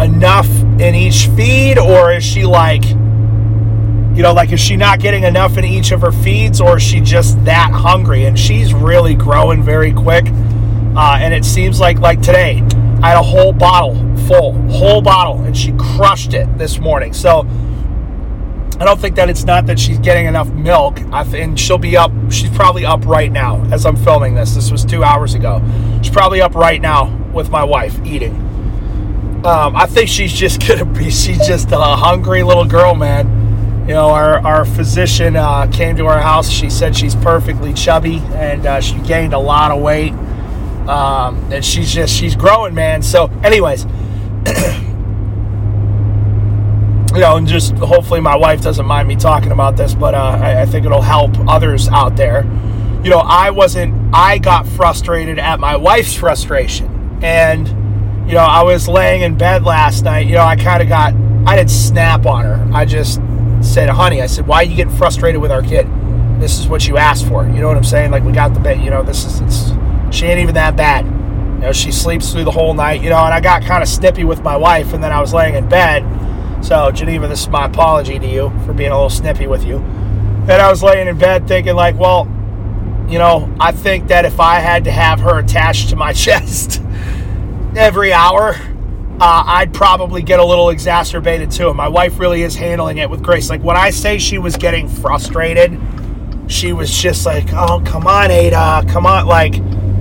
enough 0.01 0.49
in 0.81 0.95
each 0.95 1.27
feed, 1.29 1.79
or 1.79 2.13
is 2.13 2.25
she 2.25 2.45
like, 2.45 2.85
you 2.85 4.23
know, 4.23 4.33
like 4.33 4.53
is 4.53 4.61
she 4.61 4.77
not 4.77 5.01
getting 5.01 5.25
enough 5.25 5.57
in 5.57 5.65
each 5.65 5.93
of 5.93 6.01
her 6.01 6.13
feeds, 6.13 6.61
or 6.61 6.77
is 6.77 6.83
she 6.83 7.01
just 7.01 7.45
that 7.45 7.71
hungry? 7.73 8.25
And 8.25 8.39
she's 8.39 8.75
really 8.75 9.15
growing 9.15 9.63
very 9.63 9.93
quick. 9.93 10.27
Uh, 10.97 11.19
and 11.21 11.33
it 11.33 11.45
seems 11.45 11.79
like 11.81 11.99
like 12.01 12.21
today 12.21 12.63
I 13.03 13.09
had 13.11 13.17
a 13.17 13.23
whole 13.23 13.53
bottle 13.53 13.95
full, 14.29 14.53
whole 14.69 15.01
bottle, 15.01 15.43
and 15.45 15.57
she 15.57 15.73
crushed 15.73 16.35
it 16.35 16.47
this 16.59 16.79
morning. 16.79 17.13
So 17.13 17.47
I 18.81 18.85
don't 18.85 19.01
think 19.01 19.17
that 19.17 19.29
it's 19.29 19.45
not 19.45 19.67
that 19.67 19.81
she's 19.81 19.99
getting 19.99 20.27
enough 20.27 20.49
milk. 20.51 21.01
I 21.13 21.25
think 21.25 21.59
she'll 21.59 21.79
be 21.79 21.97
up. 21.97 22.13
She's 22.31 22.51
probably 22.51 22.87
up 22.87 23.05
right 23.07 23.31
now 23.31 23.61
as 23.73 23.85
I'm 23.85 23.97
filming 23.97 24.35
this. 24.37 24.55
This 24.55 24.71
was 24.71 24.85
two 24.85 25.03
hours 25.03 25.35
ago. 25.35 25.61
She's 26.01 26.13
probably 26.13 26.41
up 26.41 26.55
right 26.55 26.81
now 26.81 27.13
with 27.33 27.51
my 27.51 27.65
wife 27.65 27.99
eating. 28.07 28.37
Um, 29.45 29.75
I 29.75 29.87
think 29.87 30.09
she's 30.09 30.33
just 30.33 30.61
gonna 30.69 30.85
be. 30.85 31.11
She's 31.11 31.45
just 31.45 31.73
a 31.73 31.79
hungry 31.79 32.45
little 32.45 32.65
girl, 32.65 32.95
man. 32.95 33.85
You 33.89 33.95
know, 33.95 34.11
our 34.11 34.39
our 34.47 34.65
physician 34.65 35.35
uh, 35.35 35.67
came 35.73 35.97
to 35.97 36.07
our 36.07 36.21
house. 36.21 36.49
She 36.49 36.71
said 36.71 36.95
she's 36.95 37.17
perfectly 37.17 37.73
chubby 37.73 38.19
and 38.35 38.65
uh, 38.65 38.81
she 38.81 38.99
gained 39.01 39.33
a 39.33 39.39
lot 39.39 39.73
of 39.73 39.83
weight. 39.83 40.13
Um, 40.89 41.53
and 41.53 41.65
she's 41.65 41.93
just 41.93 42.15
she's 42.15 42.37
growing, 42.37 42.75
man. 42.75 43.03
So, 43.03 43.27
anyways, 43.43 43.85
you 47.13 47.21
know, 47.21 47.37
and 47.37 47.47
just 47.47 47.75
hopefully 47.75 48.21
my 48.21 48.37
wife 48.37 48.63
doesn't 48.63 48.87
mind 48.87 49.09
me 49.09 49.17
talking 49.17 49.53
about 49.53 49.77
this, 49.77 49.95
but 49.95 50.15
uh, 50.15 50.39
I, 50.41 50.63
I 50.63 50.67
think 50.67 50.85
it'll 50.87 51.03
help 51.03 51.33
others 51.49 51.89
out 51.89 52.17
there. 52.17 52.45
You 53.03 53.11
know, 53.11 53.19
I 53.19 53.51
wasn't. 53.51 53.95
I 54.13 54.39
got 54.39 54.67
frustrated 54.67 55.39
at 55.39 55.61
my 55.61 55.77
wife's 55.77 56.15
frustration, 56.15 57.19
and 57.23 57.69
you 58.29 58.35
know, 58.35 58.41
I 58.41 58.63
was 58.63 58.89
laying 58.89 59.23
in 59.23 59.37
bed 59.37 59.65
last 59.65 60.03
night. 60.05 60.27
You 60.27 60.35
know, 60.35 60.45
I 60.45 60.57
kind 60.57 60.83
of 60.83 60.89
got. 60.89 61.15
I 61.47 61.57
didn't 61.57 61.71
snap 61.71 62.27
on 62.27 62.45
her. 62.45 62.69
I 62.75 62.85
just 62.85 63.21
said, 63.61 63.89
"Honey," 63.89 64.21
I 64.21 64.27
said, 64.27 64.47
"Why 64.47 64.57
are 64.59 64.65
you 64.65 64.77
getting 64.77 64.95
frustrated 64.95 65.41
with 65.41 65.51
our 65.51 65.63
kid? 65.63 65.87
This 66.41 66.59
is 66.59 66.69
what 66.69 66.87
you 66.87 66.97
asked 66.97 67.27
for." 67.27 67.47
You 67.47 67.61
know 67.61 67.69
what 67.69 67.77
I'm 67.77 67.85
saying? 67.85 68.11
Like 68.11 68.25
we 68.25 68.33
got 68.33 68.53
the 68.53 68.61
bed. 68.61 68.83
You 68.83 68.91
know, 68.91 69.03
this 69.03 69.25
is 69.25 69.41
it's 69.41 69.73
she 70.17 70.27
ain't 70.27 70.41
even 70.41 70.55
that 70.57 70.77
bad. 70.77 71.07
You 71.07 71.65
know, 71.65 71.73
she 71.73 71.91
sleeps 71.91 72.33
through 72.33 72.45
the 72.45 72.51
whole 72.51 72.75
night, 72.75 73.03
you 73.03 73.11
know, 73.11 73.19
and 73.19 73.35
I 73.35 73.41
got 73.41 73.63
kind 73.63 73.83
of 73.83 73.89
snippy 73.89 74.25
with 74.25 74.43
my 74.43 74.57
wife, 74.57 74.93
and 74.93 75.03
then 75.03 75.13
I 75.13 75.21
was 75.21 75.33
laying 75.33 75.55
in 75.55 75.69
bed. 75.69 76.05
So, 76.69 76.91
Geneva, 76.91 77.27
this 77.29 77.41
is 77.41 77.49
my 77.49 77.65
apology 77.65 78.19
to 78.19 78.27
you 78.27 78.53
for 78.67 78.75
being 78.75 78.91
a 78.91 78.95
little 78.95 79.09
snippy 79.09 79.47
with 79.47 79.65
you. 79.65 79.79
And 79.79 80.51
I 80.51 80.69
was 80.69 80.83
laying 80.83 81.09
in 81.09 81.17
bed 81.17 81.49
thinking, 81.49 81.75
like, 81.75 81.99
well, 81.99 82.27
you 83.09 83.19
know, 83.19 83.51
I 83.59 83.73
think 83.73 84.09
that 84.09 84.27
if 84.27 84.39
I 84.39 84.57
had 84.57 84.85
to 84.85 84.91
have 84.91 85.19
her 85.21 85.39
attached 85.39 85.89
to 85.89 85.97
my 85.97 86.13
chest 86.27 86.83
every 87.75 88.13
hour, 88.13 88.55
uh, 89.19 89.45
I'd 89.47 89.73
probably 89.73 90.21
get 90.21 90.41
a 90.41 90.45
little 90.45 90.69
exacerbated 90.69 91.51
too. 91.51 91.73
My 91.73 91.89
wife 91.89 92.19
really 92.19 92.43
is 92.43 92.55
handling 92.55 92.99
it 92.99 93.09
with 93.09 93.23
grace. 93.23 93.49
Like 93.49 93.63
when 93.63 93.79
I 93.79 93.89
say 93.89 94.19
she 94.19 94.37
was 94.37 94.59
getting 94.59 94.89
frustrated, 94.89 95.81
she 96.49 96.75
was 96.75 96.95
just 96.95 97.25
like, 97.25 97.51
oh, 97.55 97.83
come 97.87 98.07
on, 98.07 98.31
Ada, 98.31 98.85
come 98.91 99.07
on. 99.07 99.27
Like, 99.27 99.59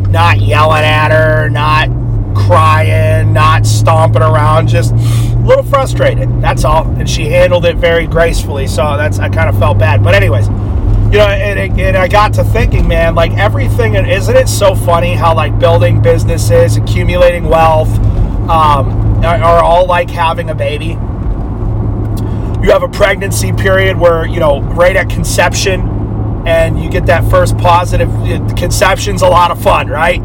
not 0.09 0.41
yelling 0.41 0.83
at 0.83 1.11
her, 1.11 1.49
not 1.49 1.87
crying, 2.35 3.31
not 3.31 3.65
stomping 3.65 4.21
around, 4.21 4.67
just 4.67 4.93
little 5.47 5.63
frustrated. 5.63 6.41
That's 6.41 6.65
all. 6.65 6.85
And 6.85 7.09
she 7.09 7.25
handled 7.25 7.65
it 7.65 7.77
very 7.77 8.05
gracefully. 8.05 8.67
So 8.67 8.97
that's 8.97 9.17
I 9.19 9.29
kind 9.29 9.49
of 9.49 9.57
felt 9.57 9.79
bad. 9.79 10.03
But 10.03 10.13
anyways, 10.13 10.47
you 10.47 11.19
know, 11.19 11.27
and, 11.27 11.79
and 11.79 11.95
I 11.95 12.07
got 12.07 12.33
to 12.33 12.43
thinking, 12.43 12.87
man, 12.87 13.15
like 13.15 13.31
everything, 13.37 13.95
And 13.95 14.09
isn't 14.09 14.35
it 14.35 14.49
so 14.49 14.75
funny 14.75 15.13
how 15.13 15.33
like 15.33 15.57
building 15.57 16.01
businesses, 16.01 16.75
accumulating 16.75 17.45
wealth, 17.45 17.89
um, 18.49 19.23
are, 19.23 19.41
are 19.41 19.63
all 19.63 19.87
like 19.87 20.09
having 20.09 20.49
a 20.49 20.55
baby? 20.55 20.97
You 22.61 22.71
have 22.73 22.83
a 22.83 22.89
pregnancy 22.89 23.53
period 23.53 23.97
where 23.97 24.25
you 24.27 24.41
know, 24.41 24.61
right 24.61 24.95
at 24.97 25.09
conception 25.09 25.81
and 26.45 26.81
you 26.81 26.89
get 26.89 27.05
that 27.05 27.29
first 27.29 27.57
positive 27.57 28.09
conception's 28.57 29.21
a 29.21 29.27
lot 29.27 29.51
of 29.51 29.61
fun, 29.61 29.87
right? 29.87 30.21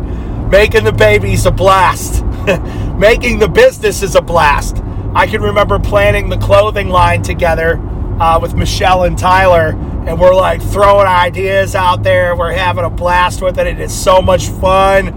Making 0.50 0.85
the 0.85 0.93
baby's 0.93 1.47
a 1.47 1.52
blast. 1.52 2.25
Making 2.99 3.38
the 3.38 3.49
business 3.49 4.02
is 4.02 4.17
a 4.17 4.21
blast. 4.21 4.82
I 5.14 5.26
can 5.26 5.42
remember 5.42 5.78
planning 5.78 6.31
the 6.31 6.38
clothing 6.38 6.88
line 6.88 7.23
together 7.23 7.78
uh, 8.19 8.38
with 8.40 8.54
Michelle 8.54 9.04
and 9.04 9.19
Tyler, 9.19 9.76
and 10.07 10.19
we're 10.19 10.35
like 10.35 10.62
throwing 10.62 11.07
ideas 11.07 11.75
out 11.75 12.02
there. 12.02 12.35
We're 12.35 12.52
having 12.52 12.85
a 12.85 12.90
blast 12.90 13.42
with 13.42 13.59
it. 13.59 13.66
It 13.66 13.78
is 13.78 13.92
so 13.92 14.23
much 14.23 14.49
fun. 14.49 15.09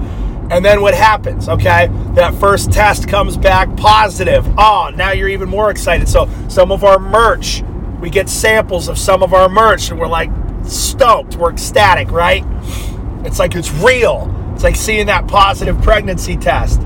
And 0.51 0.63
then 0.63 0.81
what 0.81 0.93
happens? 0.93 1.47
Okay, 1.47 1.87
that 2.13 2.33
first 2.35 2.73
test 2.73 3.07
comes 3.07 3.37
back 3.37 3.75
positive. 3.77 4.45
Oh, 4.57 4.91
now 4.93 5.11
you're 5.11 5.29
even 5.29 5.47
more 5.49 5.71
excited. 5.71 6.09
So, 6.09 6.29
some 6.49 6.71
of 6.71 6.83
our 6.83 6.99
merch, 6.99 7.63
we 8.01 8.09
get 8.09 8.27
samples 8.29 8.89
of 8.89 8.97
some 8.99 9.23
of 9.23 9.33
our 9.33 9.47
merch, 9.47 9.89
and 9.91 9.99
we're 9.99 10.07
like 10.07 10.29
stoked. 10.65 11.37
We're 11.37 11.51
ecstatic, 11.51 12.11
right? 12.11 12.43
It's 13.25 13.39
like 13.39 13.55
it's 13.55 13.71
real. 13.71 14.31
It's 14.53 14.63
like 14.63 14.75
seeing 14.75 15.07
that 15.07 15.27
positive 15.27 15.81
pregnancy 15.81 16.35
test. 16.35 16.81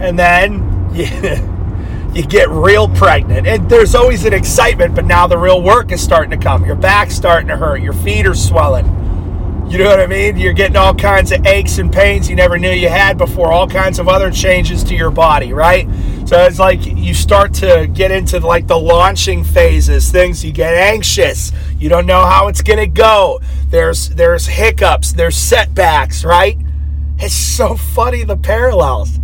And 0.00 0.16
then 0.16 0.67
you, 0.92 1.06
you 2.14 2.26
get 2.26 2.48
real 2.48 2.88
pregnant. 2.88 3.46
And 3.46 3.68
there's 3.68 3.94
always 3.94 4.24
an 4.24 4.32
excitement, 4.32 4.94
but 4.94 5.04
now 5.04 5.26
the 5.26 5.38
real 5.38 5.62
work 5.62 5.92
is 5.92 6.02
starting 6.02 6.30
to 6.30 6.42
come. 6.42 6.64
Your 6.64 6.76
back's 6.76 7.14
starting 7.14 7.48
to 7.48 7.56
hurt, 7.56 7.80
your 7.80 7.92
feet 7.92 8.26
are 8.26 8.34
swelling. 8.34 8.98
You 9.70 9.76
know 9.76 9.90
what 9.90 10.00
I 10.00 10.06
mean? 10.06 10.38
You're 10.38 10.54
getting 10.54 10.76
all 10.76 10.94
kinds 10.94 11.30
of 11.30 11.44
aches 11.44 11.76
and 11.76 11.92
pains 11.92 12.30
you 12.30 12.34
never 12.34 12.56
knew 12.58 12.70
you 12.70 12.88
had 12.88 13.18
before, 13.18 13.52
all 13.52 13.68
kinds 13.68 13.98
of 13.98 14.08
other 14.08 14.30
changes 14.30 14.82
to 14.84 14.94
your 14.94 15.10
body, 15.10 15.52
right? 15.52 15.86
So 16.26 16.42
it's 16.44 16.58
like 16.58 16.86
you 16.86 17.12
start 17.12 17.52
to 17.54 17.86
get 17.86 18.10
into 18.10 18.40
like 18.40 18.66
the 18.66 18.78
launching 18.78 19.44
phases, 19.44 20.10
things 20.10 20.42
you 20.42 20.52
get 20.52 20.72
anxious. 20.72 21.52
You 21.78 21.90
don't 21.90 22.06
know 22.06 22.24
how 22.24 22.48
it's 22.48 22.62
going 22.62 22.78
to 22.78 22.86
go. 22.86 23.40
There's 23.68 24.08
there's 24.08 24.46
hiccups, 24.46 25.12
there's 25.12 25.36
setbacks, 25.36 26.24
right? 26.24 26.56
It's 27.18 27.34
so 27.34 27.76
funny 27.76 28.24
the 28.24 28.38
parallels. 28.38 29.17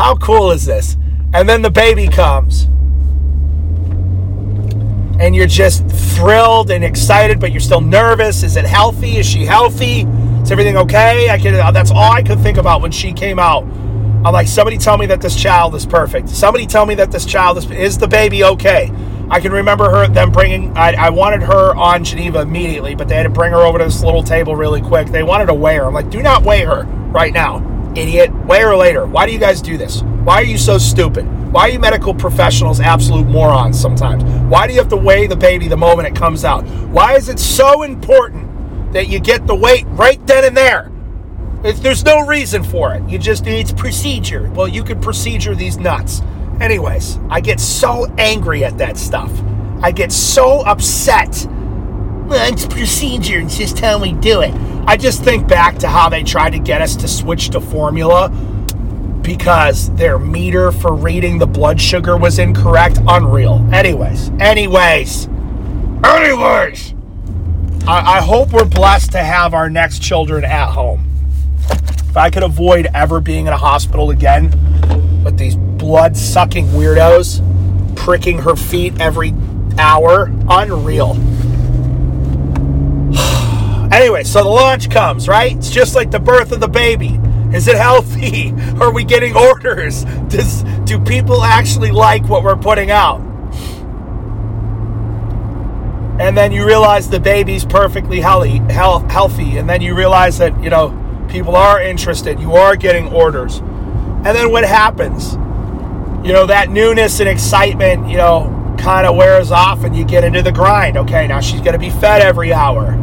How 0.00 0.16
cool 0.16 0.50
is 0.50 0.64
this? 0.64 0.96
And 1.34 1.46
then 1.46 1.60
the 1.60 1.70
baby 1.70 2.08
comes. 2.08 2.62
And 5.20 5.36
you're 5.36 5.46
just 5.46 5.86
thrilled 5.86 6.70
and 6.70 6.82
excited, 6.82 7.38
but 7.38 7.52
you're 7.52 7.60
still 7.60 7.82
nervous. 7.82 8.42
Is 8.42 8.56
it 8.56 8.64
healthy? 8.64 9.18
Is 9.18 9.26
she 9.26 9.44
healthy? 9.44 10.06
Is 10.40 10.50
everything 10.50 10.78
okay? 10.78 11.28
I 11.28 11.38
can 11.38 11.54
uh, 11.54 11.70
that's 11.70 11.90
all 11.90 12.12
I 12.12 12.22
could 12.22 12.40
think 12.40 12.56
about 12.56 12.80
when 12.80 12.90
she 12.90 13.12
came 13.12 13.38
out. 13.38 13.64
I'm 14.24 14.32
like, 14.32 14.48
somebody 14.48 14.78
tell 14.78 14.96
me 14.96 15.04
that 15.04 15.20
this 15.20 15.36
child 15.36 15.74
is 15.74 15.84
perfect. 15.84 16.30
Somebody 16.30 16.66
tell 16.66 16.86
me 16.86 16.94
that 16.94 17.10
this 17.12 17.26
child 17.26 17.58
is 17.58 17.70
is 17.70 17.98
the 17.98 18.08
baby 18.08 18.42
okay? 18.42 18.90
I 19.28 19.38
can 19.38 19.52
remember 19.52 19.90
her 19.90 20.08
them 20.08 20.32
bringing. 20.32 20.74
I, 20.78 20.92
I 20.92 21.10
wanted 21.10 21.42
her 21.42 21.76
on 21.76 22.04
Geneva 22.04 22.40
immediately, 22.40 22.94
but 22.94 23.06
they 23.06 23.16
had 23.16 23.24
to 23.24 23.28
bring 23.28 23.52
her 23.52 23.60
over 23.60 23.76
to 23.76 23.84
this 23.84 24.02
little 24.02 24.22
table 24.22 24.56
really 24.56 24.80
quick. 24.80 25.08
They 25.08 25.24
wanted 25.24 25.46
to 25.48 25.54
weigh 25.54 25.76
her. 25.76 25.84
I'm 25.84 25.92
like, 25.92 26.08
do 26.08 26.22
not 26.22 26.42
weigh 26.42 26.64
her 26.64 26.84
right 27.12 27.34
now 27.34 27.69
idiot. 27.96 28.32
Weigh 28.46 28.64
or 28.64 28.76
later. 28.76 29.06
Why 29.06 29.26
do 29.26 29.32
you 29.32 29.38
guys 29.38 29.60
do 29.60 29.76
this? 29.76 30.02
Why 30.02 30.36
are 30.36 30.44
you 30.44 30.58
so 30.58 30.78
stupid? 30.78 31.24
Why 31.52 31.62
are 31.62 31.68
you 31.70 31.78
medical 31.78 32.14
professionals 32.14 32.80
absolute 32.80 33.26
morons 33.26 33.80
sometimes? 33.80 34.22
Why 34.50 34.66
do 34.66 34.72
you 34.72 34.78
have 34.78 34.88
to 34.90 34.96
weigh 34.96 35.26
the 35.26 35.36
baby 35.36 35.68
the 35.68 35.76
moment 35.76 36.08
it 36.08 36.14
comes 36.14 36.44
out? 36.44 36.64
Why 36.88 37.16
is 37.16 37.28
it 37.28 37.38
so 37.38 37.82
important 37.82 38.92
that 38.92 39.08
you 39.08 39.18
get 39.18 39.46
the 39.46 39.54
weight 39.54 39.84
right 39.88 40.24
then 40.26 40.44
and 40.44 40.56
there? 40.56 40.90
It's, 41.64 41.80
there's 41.80 42.04
no 42.04 42.26
reason 42.26 42.62
for 42.62 42.94
it. 42.94 43.08
You 43.08 43.18
just, 43.18 43.46
it's 43.46 43.72
procedure. 43.72 44.50
Well, 44.50 44.68
you 44.68 44.84
could 44.84 45.02
procedure 45.02 45.54
these 45.54 45.76
nuts. 45.76 46.22
Anyways, 46.60 47.18
I 47.28 47.40
get 47.40 47.60
so 47.60 48.06
angry 48.18 48.64
at 48.64 48.78
that 48.78 48.96
stuff. 48.96 49.32
I 49.82 49.92
get 49.92 50.12
so 50.12 50.60
upset 50.60 51.46
well, 52.30 52.52
it's 52.52 52.64
procedure. 52.64 53.40
It's 53.40 53.58
just 53.58 53.80
how 53.80 54.00
we 54.00 54.12
do 54.12 54.40
it. 54.40 54.54
I 54.86 54.96
just 54.96 55.22
think 55.22 55.46
back 55.46 55.78
to 55.78 55.88
how 55.88 56.08
they 56.08 56.22
tried 56.22 56.50
to 56.50 56.58
get 56.58 56.82
us 56.82 56.96
to 56.96 57.08
switch 57.08 57.50
to 57.50 57.60
formula 57.60 58.28
because 59.22 59.94
their 59.94 60.18
meter 60.18 60.72
for 60.72 60.94
reading 60.94 61.38
the 61.38 61.46
blood 61.46 61.80
sugar 61.80 62.16
was 62.16 62.38
incorrect. 62.38 62.98
Unreal. 63.06 63.66
Anyways, 63.72 64.30
anyways, 64.40 65.28
anyways. 66.04 66.94
I, 67.86 68.18
I 68.18 68.20
hope 68.20 68.52
we're 68.52 68.64
blessed 68.64 69.12
to 69.12 69.18
have 69.18 69.54
our 69.54 69.70
next 69.70 70.02
children 70.02 70.44
at 70.44 70.70
home. 70.70 71.06
If 72.08 72.16
I 72.16 72.30
could 72.30 72.42
avoid 72.42 72.88
ever 72.94 73.20
being 73.20 73.46
in 73.46 73.52
a 73.52 73.56
hospital 73.56 74.10
again 74.10 74.50
with 75.24 75.38
these 75.38 75.56
blood 75.56 76.16
sucking 76.16 76.66
weirdos 76.68 77.46
pricking 77.96 78.38
her 78.38 78.56
feet 78.56 79.00
every 79.00 79.34
hour, 79.78 80.32
unreal. 80.48 81.14
Anyway, 84.00 84.24
so 84.24 84.42
the 84.42 84.48
launch 84.48 84.88
comes, 84.88 85.28
right? 85.28 85.54
It's 85.54 85.68
just 85.68 85.94
like 85.94 86.10
the 86.10 86.18
birth 86.18 86.52
of 86.52 86.60
the 86.60 86.68
baby. 86.68 87.20
Is 87.52 87.68
it 87.68 87.76
healthy? 87.76 88.50
Are 88.80 88.90
we 88.90 89.04
getting 89.04 89.36
orders? 89.36 90.04
Does 90.28 90.62
do 90.84 90.98
people 90.98 91.42
actually 91.42 91.90
like 91.90 92.26
what 92.26 92.42
we're 92.42 92.56
putting 92.56 92.90
out? 92.90 93.20
And 96.18 96.34
then 96.34 96.50
you 96.50 96.66
realize 96.66 97.10
the 97.10 97.20
baby's 97.20 97.66
perfectly 97.66 98.20
healthy, 98.20 98.56
healthy, 98.72 99.58
and 99.58 99.68
then 99.68 99.82
you 99.82 99.94
realize 99.94 100.38
that 100.38 100.58
you 100.62 100.70
know 100.70 101.26
people 101.28 101.54
are 101.54 101.78
interested. 101.78 102.40
You 102.40 102.54
are 102.54 102.76
getting 102.76 103.12
orders, 103.12 103.58
and 103.58 104.24
then 104.24 104.50
what 104.50 104.64
happens? 104.64 105.34
You 106.26 106.32
know 106.32 106.46
that 106.46 106.70
newness 106.70 107.20
and 107.20 107.28
excitement, 107.28 108.08
you 108.08 108.16
know, 108.16 108.74
kind 108.78 109.06
of 109.06 109.14
wears 109.14 109.50
off, 109.50 109.84
and 109.84 109.94
you 109.94 110.06
get 110.06 110.24
into 110.24 110.40
the 110.40 110.52
grind. 110.52 110.96
Okay, 110.96 111.26
now 111.26 111.40
she's 111.40 111.60
going 111.60 111.74
to 111.74 111.78
be 111.78 111.90
fed 111.90 112.22
every 112.22 112.54
hour 112.54 112.96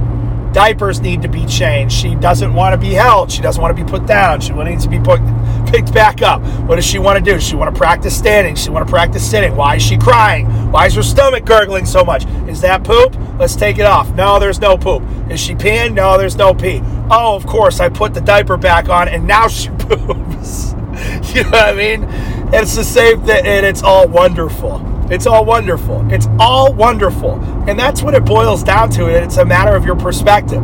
diapers 0.57 0.99
need 1.01 1.21
to 1.21 1.27
be 1.27 1.45
changed. 1.45 1.93
She 1.93 2.15
doesn't 2.15 2.51
want 2.51 2.73
to 2.73 2.79
be 2.79 2.91
held. 2.91 3.31
She 3.31 3.43
doesn't 3.43 3.61
want 3.61 3.77
to 3.77 3.83
be 3.83 3.87
put 3.87 4.07
down. 4.07 4.41
She 4.41 4.53
needs 4.53 4.85
to 4.85 4.89
be 4.89 4.97
put, 4.97 5.21
picked 5.67 5.93
back 5.93 6.23
up. 6.23 6.41
What 6.67 6.77
does 6.77 6.85
she 6.85 6.97
want 6.97 7.23
to 7.23 7.31
do? 7.31 7.39
She 7.39 7.55
want 7.55 7.71
to 7.71 7.77
practice 7.77 8.17
standing? 8.17 8.55
She 8.55 8.71
want 8.71 8.87
to 8.87 8.91
practice 8.91 9.29
sitting? 9.29 9.55
Why 9.55 9.75
is 9.75 9.83
she 9.83 9.99
crying? 9.99 10.47
Why 10.71 10.87
is 10.87 10.95
her 10.95 11.03
stomach 11.03 11.45
gurgling 11.45 11.85
so 11.85 12.03
much? 12.03 12.25
Is 12.49 12.59
that 12.61 12.83
poop? 12.83 13.15
Let's 13.37 13.55
take 13.55 13.77
it 13.77 13.85
off. 13.85 14.09
No, 14.15 14.39
there's 14.39 14.59
no 14.59 14.79
poop. 14.79 15.03
Is 15.29 15.39
she 15.39 15.53
peeing? 15.53 15.93
No, 15.93 16.17
there's 16.17 16.35
no 16.35 16.55
pee. 16.55 16.81
Oh, 17.11 17.35
of 17.35 17.45
course, 17.45 17.79
I 17.79 17.89
put 17.89 18.15
the 18.15 18.21
diaper 18.21 18.57
back 18.57 18.89
on 18.89 19.07
and 19.07 19.27
now 19.27 19.47
she 19.57 19.69
poops. 19.69 20.71
you 21.35 21.43
know 21.43 21.51
what 21.51 21.69
I 21.69 21.73
mean? 21.73 22.03
It's 22.51 22.75
the 22.75 22.83
same 22.83 23.21
thing, 23.21 23.45
and 23.45 23.63
it's 23.63 23.83
all 23.83 24.07
wonderful. 24.07 24.96
It's 25.09 25.25
all 25.25 25.45
wonderful. 25.45 26.05
It's 26.11 26.27
all 26.37 26.73
wonderful. 26.73 27.39
And 27.67 27.79
that's 27.79 28.03
what 28.03 28.13
it 28.13 28.25
boils 28.25 28.61
down 28.61 28.89
to. 28.91 29.07
It's 29.07 29.37
a 29.37 29.45
matter 29.45 29.73
of 29.73 29.85
your 29.85 29.95
perspective. 29.95 30.61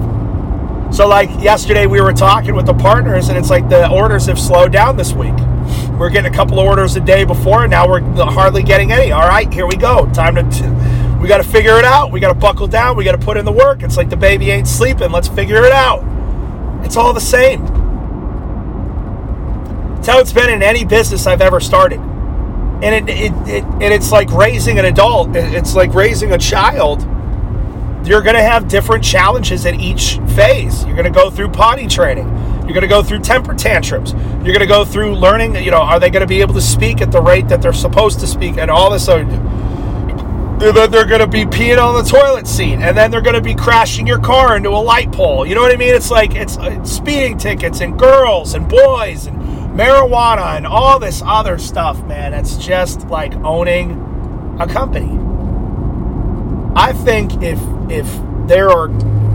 So, 0.93 1.07
like 1.07 1.29
yesterday, 1.41 1.85
we 1.85 2.01
were 2.01 2.11
talking 2.11 2.53
with 2.53 2.65
the 2.65 2.73
partners, 2.73 3.29
and 3.29 3.37
it's 3.37 3.49
like 3.49 3.69
the 3.69 3.89
orders 3.89 4.25
have 4.25 4.37
slowed 4.37 4.73
down 4.73 4.97
this 4.97 5.13
week. 5.13 5.33
We're 5.97 6.09
getting 6.09 6.31
a 6.31 6.35
couple 6.35 6.59
of 6.59 6.67
orders 6.67 6.95
a 6.97 6.99
day 6.99 7.23
before, 7.23 7.63
and 7.63 7.71
now 7.71 7.87
we're 7.87 8.01
hardly 8.01 8.63
getting 8.63 8.91
any. 8.91 9.13
All 9.13 9.27
right, 9.27 9.51
here 9.51 9.65
we 9.65 9.77
go. 9.77 10.11
Time 10.11 10.35
to, 10.35 10.43
t- 10.43 10.69
we 11.21 11.27
got 11.29 11.37
to 11.37 11.43
figure 11.43 11.77
it 11.77 11.85
out. 11.85 12.11
We 12.11 12.19
got 12.19 12.33
to 12.33 12.39
buckle 12.39 12.67
down. 12.67 12.97
We 12.97 13.05
got 13.05 13.13
to 13.13 13.25
put 13.25 13.37
in 13.37 13.45
the 13.45 13.51
work. 13.51 13.81
It's 13.81 13.95
like 13.95 14.09
the 14.09 14.17
baby 14.17 14.51
ain't 14.51 14.67
sleeping. 14.67 15.09
Let's 15.09 15.29
figure 15.29 15.63
it 15.63 15.71
out. 15.71 16.03
It's 16.85 16.97
all 16.97 17.13
the 17.13 17.21
same. 17.21 17.63
It's 19.97 20.07
how 20.07 20.19
it's 20.19 20.33
been 20.33 20.49
in 20.49 20.61
any 20.61 20.83
business 20.83 21.25
I've 21.25 21.41
ever 21.41 21.61
started 21.61 22.01
and 22.83 23.09
it, 23.09 23.13
it, 23.13 23.31
it 23.47 23.63
and 23.63 23.93
it's 23.93 24.11
like 24.11 24.29
raising 24.31 24.77
an 24.77 24.85
adult 24.85 25.35
it's 25.35 25.73
like 25.73 25.93
raising 25.93 26.33
a 26.33 26.37
child. 26.37 27.01
You're 28.05 28.21
going 28.21 28.35
to 28.35 28.43
have 28.43 28.67
different 28.67 29.01
challenges 29.01 29.65
at 29.65 29.75
each 29.75 30.17
phase. 30.35 30.83
You're 30.83 30.95
going 30.95 31.11
to 31.11 31.17
go 31.17 31.29
through 31.29 31.49
potty 31.49 31.87
training. 31.87 32.27
You're 32.63 32.73
going 32.73 32.81
to 32.81 32.87
go 32.87 33.01
through 33.01 33.19
temper 33.19 33.53
tantrums. 33.53 34.11
You're 34.11 34.53
going 34.53 34.59
to 34.59 34.65
go 34.65 34.83
through 34.83 35.15
learning 35.15 35.55
you 35.55 35.71
know 35.71 35.81
are 35.81 35.99
they 35.99 36.09
going 36.09 36.21
to 36.21 36.27
be 36.27 36.41
able 36.41 36.53
to 36.55 36.61
speak 36.61 37.01
at 37.01 37.11
the 37.11 37.21
rate 37.21 37.47
that 37.47 37.61
they're 37.61 37.71
supposed 37.71 38.19
to 38.19 38.27
speak 38.27 38.57
and 38.57 38.69
all 38.69 38.89
this 38.89 39.07
and 39.07 39.31
then 40.59 40.91
they're 40.91 41.05
going 41.05 41.19
to 41.19 41.27
be 41.27 41.45
peeing 41.45 41.81
on 41.81 42.01
the 42.01 42.09
toilet 42.09 42.47
seat 42.47 42.75
and 42.75 42.97
then 42.97 43.11
they're 43.11 43.21
going 43.21 43.35
to 43.35 43.41
be 43.41 43.55
crashing 43.55 44.05
your 44.07 44.19
car 44.19 44.55
into 44.55 44.69
a 44.69 44.71
light 44.71 45.11
pole. 45.11 45.45
You 45.45 45.55
know 45.55 45.61
what 45.61 45.73
i 45.73 45.77
mean? 45.77 45.93
It's 45.93 46.11
like 46.11 46.35
it's, 46.35 46.57
it's 46.61 46.91
speeding 46.91 47.37
tickets 47.37 47.81
and 47.81 47.97
girls 47.97 48.53
and 48.53 48.67
boys 48.67 49.25
and 49.27 49.42
marijuana 49.73 50.55
and 50.55 50.67
all 50.67 50.99
this 50.99 51.21
other 51.25 51.57
stuff, 51.57 52.01
man. 52.05 52.33
It's 52.33 52.57
just 52.57 53.07
like 53.07 53.33
owning 53.37 53.91
a 54.59 54.67
company. 54.67 55.19
I 56.75 56.93
think 56.93 57.41
if 57.41 57.59
if 57.89 58.07
there 58.47 58.69
are 58.69 58.89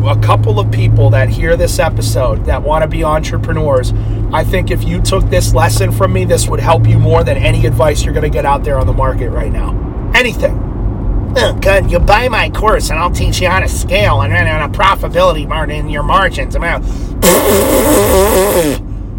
a 0.08 0.16
couple 0.20 0.60
of 0.60 0.70
people 0.70 1.10
that 1.10 1.28
hear 1.28 1.56
this 1.56 1.78
episode 1.78 2.44
that 2.46 2.62
want 2.62 2.82
to 2.82 2.88
be 2.88 3.02
entrepreneurs, 3.02 3.92
I 4.32 4.44
think 4.44 4.70
if 4.70 4.84
you 4.84 5.00
took 5.00 5.28
this 5.28 5.52
lesson 5.54 5.90
from 5.90 6.12
me, 6.12 6.24
this 6.24 6.48
would 6.48 6.60
help 6.60 6.86
you 6.86 6.98
more 6.98 7.24
than 7.24 7.36
any 7.36 7.66
advice 7.66 8.04
you're 8.04 8.14
going 8.14 8.30
to 8.30 8.30
get 8.30 8.46
out 8.46 8.62
there 8.62 8.78
on 8.78 8.86
the 8.86 8.92
market 8.92 9.30
right 9.30 9.52
now. 9.52 9.70
Anything. 10.14 10.64
Oh, 11.36 11.58
good. 11.60 11.90
You 11.90 11.98
buy 11.98 12.28
my 12.28 12.48
course 12.50 12.90
and 12.90 12.98
I'll 12.98 13.10
teach 13.10 13.40
you 13.40 13.48
how 13.48 13.60
to 13.60 13.68
scale 13.68 14.22
and 14.22 14.32
run 14.32 14.46
on 14.46 14.70
a 14.70 14.72
profitability 14.72 15.46
margin 15.46 15.76
in 15.76 15.88
your 15.90 16.02
margins. 16.02 16.56
I'm 16.56 16.64
Out. 16.64 16.84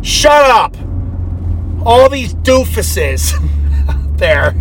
Shut 0.02 0.50
up 0.50 0.76
all 1.86 2.10
these 2.10 2.34
doofuses 2.34 3.34
out 3.90 4.18
there, 4.18 4.56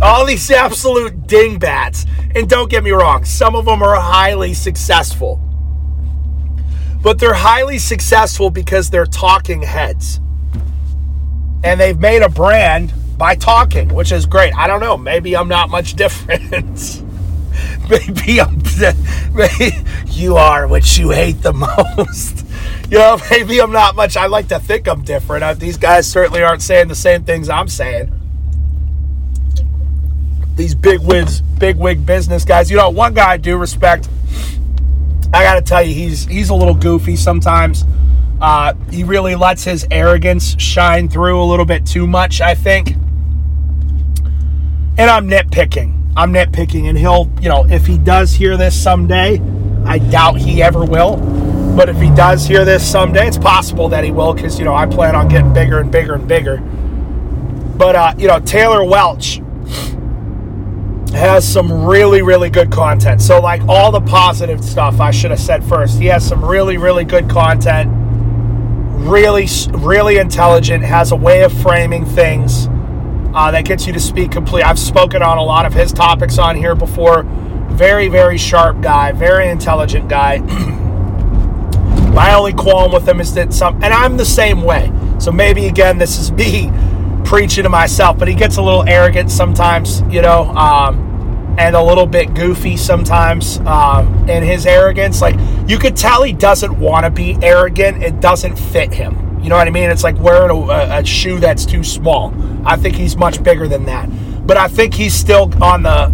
all 0.00 0.26
these 0.26 0.50
absolute 0.50 1.26
dingbats. 1.26 2.06
And 2.34 2.48
don't 2.48 2.70
get 2.70 2.82
me 2.82 2.90
wrong, 2.92 3.24
some 3.24 3.54
of 3.54 3.66
them 3.66 3.82
are 3.82 4.00
highly 4.00 4.54
successful. 4.54 5.40
But 7.02 7.18
they're 7.18 7.34
highly 7.34 7.78
successful 7.78 8.50
because 8.50 8.90
they're 8.90 9.06
talking 9.06 9.62
heads. 9.62 10.20
And 11.64 11.80
they've 11.80 11.98
made 11.98 12.22
a 12.22 12.28
brand 12.28 12.92
by 13.18 13.34
talking, 13.34 13.88
which 13.94 14.12
is 14.12 14.26
great. 14.26 14.54
I 14.56 14.66
don't 14.66 14.80
know. 14.80 14.96
Maybe 14.96 15.36
I'm 15.36 15.48
not 15.48 15.70
much 15.70 15.94
different. 15.96 17.02
maybe 17.88 18.40
I'm 18.40 18.62
maybe 19.34 19.76
you 20.06 20.36
are 20.36 20.66
what 20.66 20.96
you 20.98 21.10
hate 21.10 21.42
the 21.42 21.52
most. 21.96 22.46
You 22.88 22.98
know, 22.98 23.18
maybe 23.30 23.60
I'm 23.60 23.72
not 23.72 23.96
much. 23.96 24.16
I 24.16 24.26
like 24.26 24.48
to 24.48 24.58
think 24.58 24.88
I'm 24.88 25.02
different. 25.02 25.44
Uh, 25.44 25.54
these 25.54 25.76
guys 25.76 26.10
certainly 26.10 26.42
aren't 26.42 26.62
saying 26.62 26.88
the 26.88 26.94
same 26.94 27.24
things 27.24 27.48
I'm 27.48 27.68
saying. 27.68 28.12
These 30.56 30.74
big 30.74 31.00
wigs, 31.00 31.40
big 31.40 31.76
wig 31.76 32.04
business 32.04 32.44
guys. 32.44 32.70
You 32.70 32.76
know, 32.76 32.90
one 32.90 33.14
guy 33.14 33.30
I 33.30 33.36
do 33.38 33.56
respect. 33.56 34.08
I 35.32 35.42
got 35.42 35.54
to 35.54 35.62
tell 35.62 35.82
you, 35.82 35.94
he's 35.94 36.26
he's 36.26 36.50
a 36.50 36.54
little 36.54 36.74
goofy 36.74 37.16
sometimes. 37.16 37.84
Uh, 38.40 38.74
he 38.90 39.04
really 39.04 39.34
lets 39.34 39.64
his 39.64 39.86
arrogance 39.90 40.60
shine 40.60 41.08
through 41.08 41.40
a 41.40 41.46
little 41.46 41.64
bit 41.64 41.86
too 41.86 42.06
much, 42.06 42.40
I 42.40 42.54
think. 42.54 42.96
And 44.98 45.08
I'm 45.08 45.28
nitpicking. 45.28 46.12
I'm 46.16 46.32
nitpicking, 46.34 46.88
and 46.88 46.98
he'll, 46.98 47.30
you 47.40 47.48
know, 47.48 47.64
if 47.66 47.86
he 47.86 47.96
does 47.96 48.32
hear 48.32 48.56
this 48.56 48.80
someday, 48.80 49.40
I 49.86 49.98
doubt 49.98 50.38
he 50.38 50.62
ever 50.62 50.84
will. 50.84 51.16
But 51.76 51.88
if 51.88 51.96
he 51.96 52.10
does 52.10 52.46
hear 52.46 52.64
this 52.64 52.88
someday, 52.88 53.26
it's 53.26 53.38
possible 53.38 53.88
that 53.88 54.04
he 54.04 54.10
will, 54.10 54.34
because 54.34 54.58
you 54.58 54.64
know 54.64 54.74
I 54.74 54.86
plan 54.86 55.14
on 55.14 55.28
getting 55.28 55.52
bigger 55.52 55.78
and 55.78 55.90
bigger 55.90 56.14
and 56.14 56.28
bigger. 56.28 56.58
But 56.58 57.96
uh, 57.96 58.14
you 58.18 58.28
know, 58.28 58.40
Taylor 58.40 58.84
Welch 58.84 59.40
has 61.12 61.50
some 61.50 61.84
really, 61.84 62.22
really 62.22 62.50
good 62.50 62.70
content. 62.70 63.20
So, 63.20 63.40
like 63.40 63.62
all 63.68 63.90
the 63.90 64.00
positive 64.00 64.64
stuff, 64.64 65.00
I 65.00 65.10
should 65.10 65.30
have 65.30 65.40
said 65.40 65.64
first. 65.64 65.98
He 65.98 66.06
has 66.06 66.26
some 66.26 66.44
really, 66.44 66.76
really 66.76 67.04
good 67.04 67.28
content 67.28 68.02
really, 69.02 69.48
really 69.72 70.18
intelligent, 70.18 70.84
has 70.84 71.12
a 71.12 71.16
way 71.16 71.42
of 71.42 71.52
framing 71.52 72.04
things 72.04 72.68
uh, 73.34 73.50
that 73.50 73.64
gets 73.64 73.86
you 73.86 73.92
to 73.92 74.00
speak 74.00 74.30
complete. 74.30 74.62
I've 74.62 74.78
spoken 74.78 75.22
on 75.22 75.38
a 75.38 75.42
lot 75.42 75.66
of 75.66 75.72
his 75.72 75.92
topics 75.92 76.38
on 76.38 76.56
here 76.56 76.74
before. 76.74 77.24
Very, 77.70 78.08
very 78.08 78.38
sharp 78.38 78.80
guy, 78.80 79.12
very 79.12 79.48
intelligent 79.48 80.08
guy. 80.08 80.38
My 82.12 82.34
only 82.34 82.52
qualm 82.52 82.92
with 82.92 83.08
him 83.08 83.20
is 83.20 83.34
that 83.34 83.52
some, 83.52 83.82
and 83.82 83.92
I'm 83.92 84.16
the 84.16 84.24
same 84.24 84.62
way. 84.62 84.92
So 85.18 85.32
maybe 85.32 85.66
again, 85.66 85.98
this 85.98 86.18
is 86.18 86.30
me 86.32 86.70
preaching 87.24 87.64
to 87.64 87.70
myself, 87.70 88.18
but 88.18 88.28
he 88.28 88.34
gets 88.34 88.56
a 88.56 88.62
little 88.62 88.86
arrogant 88.88 89.30
sometimes, 89.30 90.02
you 90.10 90.22
know. 90.22 90.44
Um, 90.50 91.10
and 91.58 91.76
a 91.76 91.82
little 91.82 92.06
bit 92.06 92.34
goofy 92.34 92.76
sometimes 92.76 93.58
um, 93.60 94.28
in 94.28 94.42
his 94.42 94.66
arrogance. 94.66 95.20
Like 95.20 95.36
you 95.68 95.78
could 95.78 95.96
tell 95.96 96.22
he 96.22 96.32
doesn't 96.32 96.78
want 96.78 97.04
to 97.04 97.10
be 97.10 97.36
arrogant. 97.42 98.02
It 98.02 98.20
doesn't 98.20 98.56
fit 98.56 98.92
him. 98.92 99.40
You 99.42 99.48
know 99.48 99.56
what 99.56 99.66
I 99.66 99.70
mean? 99.70 99.90
It's 99.90 100.04
like 100.04 100.18
wearing 100.18 100.50
a, 100.50 100.98
a, 101.00 101.04
shoe 101.04 101.40
that's 101.40 101.66
too 101.66 101.82
small. 101.82 102.32
I 102.64 102.76
think 102.76 102.94
he's 102.94 103.16
much 103.16 103.42
bigger 103.42 103.66
than 103.66 103.86
that. 103.86 104.08
But 104.46 104.56
I 104.56 104.68
think 104.68 104.94
he's 104.94 105.14
still 105.14 105.50
on 105.62 105.82
the 105.82 106.12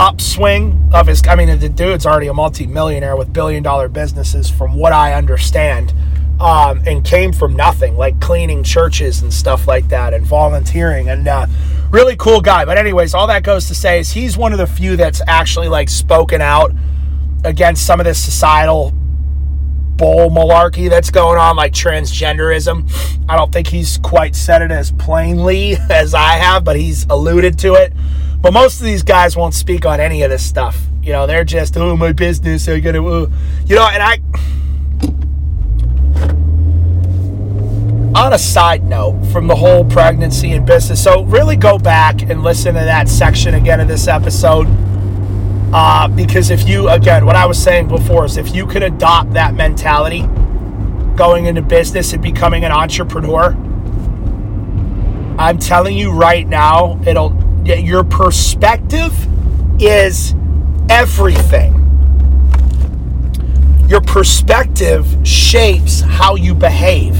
upswing 0.00 0.90
of 0.92 1.06
his. 1.06 1.22
I 1.28 1.36
mean, 1.36 1.58
the 1.58 1.68
dude's 1.68 2.06
already 2.06 2.26
a 2.28 2.34
multi-millionaire 2.34 3.16
with 3.16 3.32
billion-dollar 3.32 3.88
businesses, 3.88 4.50
from 4.50 4.74
what 4.74 4.92
I 4.92 5.12
understand, 5.12 5.92
um, 6.40 6.82
and 6.86 7.04
came 7.04 7.32
from 7.32 7.54
nothing, 7.54 7.96
like 7.96 8.20
cleaning 8.20 8.64
churches 8.64 9.22
and 9.22 9.32
stuff 9.32 9.68
like 9.68 9.88
that, 9.88 10.14
and 10.14 10.26
volunteering 10.26 11.08
and. 11.08 11.28
Uh, 11.28 11.46
really 11.90 12.16
cool 12.16 12.40
guy. 12.40 12.64
But 12.64 12.78
anyways, 12.78 13.14
all 13.14 13.26
that 13.26 13.42
goes 13.42 13.66
to 13.68 13.74
say 13.74 13.98
is 13.98 14.12
he's 14.12 14.36
one 14.36 14.52
of 14.52 14.58
the 14.58 14.66
few 14.66 14.96
that's 14.96 15.20
actually 15.26 15.68
like 15.68 15.88
spoken 15.88 16.40
out 16.40 16.72
against 17.44 17.84
some 17.84 18.00
of 18.00 18.06
this 18.06 18.22
societal 18.22 18.92
bull 19.96 20.30
malarkey 20.30 20.88
that's 20.88 21.10
going 21.10 21.38
on, 21.38 21.56
like 21.56 21.72
transgenderism. 21.72 22.90
I 23.28 23.36
don't 23.36 23.52
think 23.52 23.66
he's 23.66 23.98
quite 23.98 24.34
said 24.34 24.62
it 24.62 24.70
as 24.70 24.92
plainly 24.92 25.74
as 25.90 26.14
I 26.14 26.34
have, 26.34 26.64
but 26.64 26.76
he's 26.76 27.06
alluded 27.10 27.58
to 27.60 27.74
it. 27.74 27.92
But 28.40 28.52
most 28.52 28.80
of 28.80 28.86
these 28.86 29.02
guys 29.02 29.36
won't 29.36 29.54
speak 29.54 29.84
on 29.84 30.00
any 30.00 30.22
of 30.22 30.30
this 30.30 30.44
stuff. 30.44 30.78
You 31.02 31.12
know, 31.12 31.26
they're 31.26 31.44
just, 31.44 31.76
oh, 31.76 31.96
my 31.96 32.12
business, 32.12 32.68
I 32.68 32.80
gotta, 32.80 33.04
uh. 33.04 33.30
you 33.66 33.76
know, 33.76 33.88
and 33.88 34.02
I 34.02 34.20
on 38.14 38.32
a 38.32 38.38
side 38.38 38.84
note 38.84 39.24
from 39.26 39.46
the 39.46 39.54
whole 39.54 39.84
pregnancy 39.84 40.52
and 40.52 40.66
business, 40.66 41.02
so 41.02 41.22
really 41.24 41.56
go 41.56 41.78
back 41.78 42.22
and 42.22 42.42
listen 42.42 42.74
to 42.74 42.80
that 42.80 43.08
section 43.08 43.54
again 43.54 43.80
of 43.80 43.88
this 43.88 44.08
episode. 44.08 44.66
Uh, 45.72 46.08
because 46.08 46.50
if 46.50 46.68
you, 46.68 46.88
again, 46.88 47.24
what 47.24 47.36
I 47.36 47.46
was 47.46 47.62
saying 47.62 47.88
before 47.88 48.24
is 48.24 48.36
if 48.36 48.54
you 48.54 48.66
could 48.66 48.82
adopt 48.82 49.32
that 49.34 49.54
mentality 49.54 50.22
going 51.14 51.46
into 51.46 51.62
business 51.62 52.12
and 52.12 52.20
becoming 52.20 52.64
an 52.64 52.72
entrepreneur, 52.72 53.52
I'm 55.38 55.58
telling 55.58 55.96
you 55.96 56.10
right 56.10 56.46
now, 56.46 57.00
it'll, 57.06 57.30
your 57.78 58.02
perspective 58.02 59.12
is 59.80 60.34
everything. 60.88 61.76
Your 63.88 64.00
perspective 64.00 65.06
shapes 65.24 66.00
how 66.00 66.34
you 66.34 66.54
behave 66.54 67.16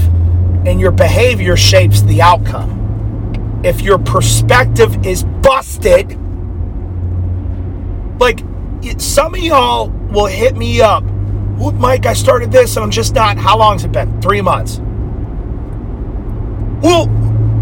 and 0.65 0.79
your 0.79 0.91
behavior 0.91 1.57
shapes 1.57 2.01
the 2.01 2.21
outcome. 2.21 3.61
If 3.63 3.81
your 3.81 3.97
perspective 3.97 5.05
is 5.05 5.23
busted, 5.23 6.17
like 8.19 8.39
some 8.97 9.33
of 9.33 9.41
y'all 9.41 9.89
will 10.11 10.27
hit 10.27 10.55
me 10.55 10.81
up. 10.81 11.03
Mike, 11.03 12.05
I 12.05 12.13
started 12.13 12.51
this 12.51 12.75
and 12.75 12.83
I'm 12.83 12.91
just 12.91 13.13
not. 13.13 13.37
How 13.37 13.57
long's 13.57 13.83
it 13.83 13.91
been? 13.91 14.21
Three 14.21 14.41
months. 14.41 14.79
Well, 16.81 17.07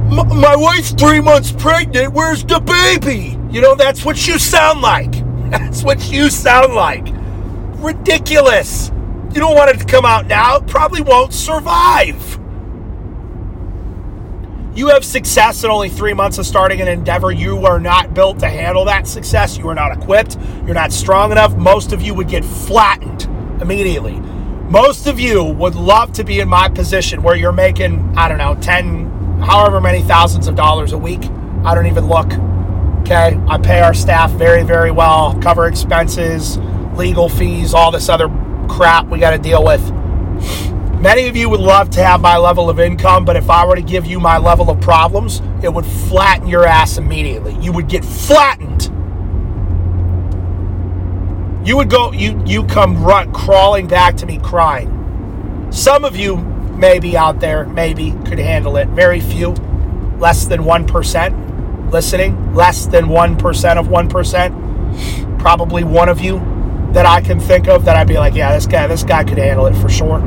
my 0.09 0.55
wife's 0.55 0.91
three 0.91 1.21
months 1.21 1.51
pregnant. 1.51 2.13
Where's 2.13 2.43
the 2.43 2.59
baby? 2.59 3.37
You 3.51 3.61
know, 3.61 3.75
that's 3.75 4.03
what 4.03 4.27
you 4.27 4.39
sound 4.39 4.81
like. 4.81 5.11
That's 5.49 5.83
what 5.83 6.11
you 6.11 6.29
sound 6.29 6.75
like. 6.75 7.07
Ridiculous. 7.83 8.91
You 9.33 9.39
don't 9.39 9.55
want 9.55 9.71
it 9.71 9.79
to 9.79 9.85
come 9.85 10.05
out 10.05 10.27
now. 10.27 10.57
It 10.57 10.67
probably 10.67 11.01
won't 11.01 11.33
survive 11.33 12.39
you 14.79 14.87
have 14.87 15.03
success 15.03 15.65
in 15.65 15.69
only 15.69 15.89
three 15.89 16.13
months 16.13 16.37
of 16.37 16.45
starting 16.45 16.79
an 16.79 16.87
endeavor, 16.87 17.31
you 17.31 17.65
are 17.65 17.81
not 17.81 18.13
built 18.13 18.39
to 18.39 18.47
handle 18.47 18.85
that 18.85 19.07
success. 19.07 19.57
You 19.57 19.67
are 19.67 19.75
not 19.75 19.91
equipped. 19.91 20.37
You're 20.65 20.73
not 20.73 20.93
strong 20.93 21.33
enough. 21.33 21.53
Most 21.57 21.91
of 21.91 22.01
you 22.01 22.13
would 22.13 22.29
get 22.29 22.45
flattened 22.45 23.23
immediately. 23.61 24.17
Most 24.69 25.07
of 25.07 25.19
you 25.19 25.43
would 25.43 25.75
love 25.75 26.13
to 26.13 26.23
be 26.23 26.39
in 26.39 26.47
my 26.47 26.69
position 26.69 27.21
where 27.23 27.35
you're 27.35 27.51
making, 27.51 28.13
I 28.15 28.29
don't 28.29 28.37
know, 28.37 28.55
10, 28.61 29.18
however 29.41 29.81
many 29.81 30.01
thousands 30.01 30.47
of 30.47 30.55
dollars 30.55 30.91
a 30.91 30.97
week. 30.97 31.23
I 31.63 31.75
don't 31.75 31.87
even 31.87 32.07
look. 32.07 32.31
Okay. 33.01 33.39
I 33.47 33.57
pay 33.57 33.81
our 33.81 33.93
staff 33.93 34.31
very, 34.31 34.63
very 34.63 34.91
well, 34.91 35.37
cover 35.41 35.67
expenses, 35.67 36.57
legal 36.95 37.29
fees, 37.29 37.73
all 37.73 37.91
this 37.91 38.09
other 38.09 38.27
crap 38.69 39.07
we 39.07 39.19
got 39.19 39.31
to 39.31 39.39
deal 39.39 39.63
with. 39.63 39.81
Many 40.99 41.27
of 41.27 41.35
you 41.35 41.49
would 41.49 41.61
love 41.61 41.89
to 41.91 42.03
have 42.03 42.19
my 42.19 42.37
level 42.37 42.69
of 42.69 42.79
income, 42.79 43.23
but 43.23 43.37
if 43.37 43.49
I 43.49 43.65
were 43.65 43.75
to 43.75 43.81
give 43.81 44.05
you 44.05 44.19
my 44.19 44.37
level 44.37 44.69
of 44.69 44.81
problems, 44.81 45.41
it 45.63 45.73
would 45.73 45.85
flatten 45.85 46.47
your 46.47 46.65
ass 46.65 46.97
immediately. 46.97 47.55
You 47.61 47.71
would 47.71 47.87
get 47.87 48.03
flattened. 48.03 48.83
You 51.65 51.77
would 51.77 51.89
go, 51.89 52.11
you 52.11 52.41
you 52.45 52.65
come 52.65 53.01
run 53.01 53.31
crawling 53.33 53.87
back 53.87 54.17
to 54.17 54.25
me 54.25 54.39
crying. 54.39 55.67
Some 55.71 56.03
of 56.03 56.15
you 56.17 56.35
maybe 56.79 57.17
out 57.17 57.39
there, 57.39 57.65
maybe 57.65 58.11
could 58.25 58.39
handle 58.39 58.77
it. 58.77 58.87
Very 58.89 59.19
few, 59.19 59.51
less 60.17 60.45
than 60.45 60.61
1% 60.61 61.91
listening, 61.91 62.53
less 62.53 62.85
than 62.85 63.05
1% 63.05 63.77
of 63.77 63.87
1%. 63.87 65.39
Probably 65.39 65.83
one 65.83 66.09
of 66.09 66.19
you 66.19 66.39
that 66.93 67.05
I 67.05 67.21
can 67.21 67.39
think 67.39 67.67
of 67.67 67.85
that 67.85 67.95
I'd 67.95 68.07
be 68.07 68.17
like, 68.17 68.33
yeah, 68.35 68.53
this 68.53 68.65
guy, 68.65 68.87
this 68.87 69.03
guy 69.03 69.23
could 69.23 69.37
handle 69.37 69.67
it 69.67 69.75
for 69.75 69.89
sure. 69.89 70.17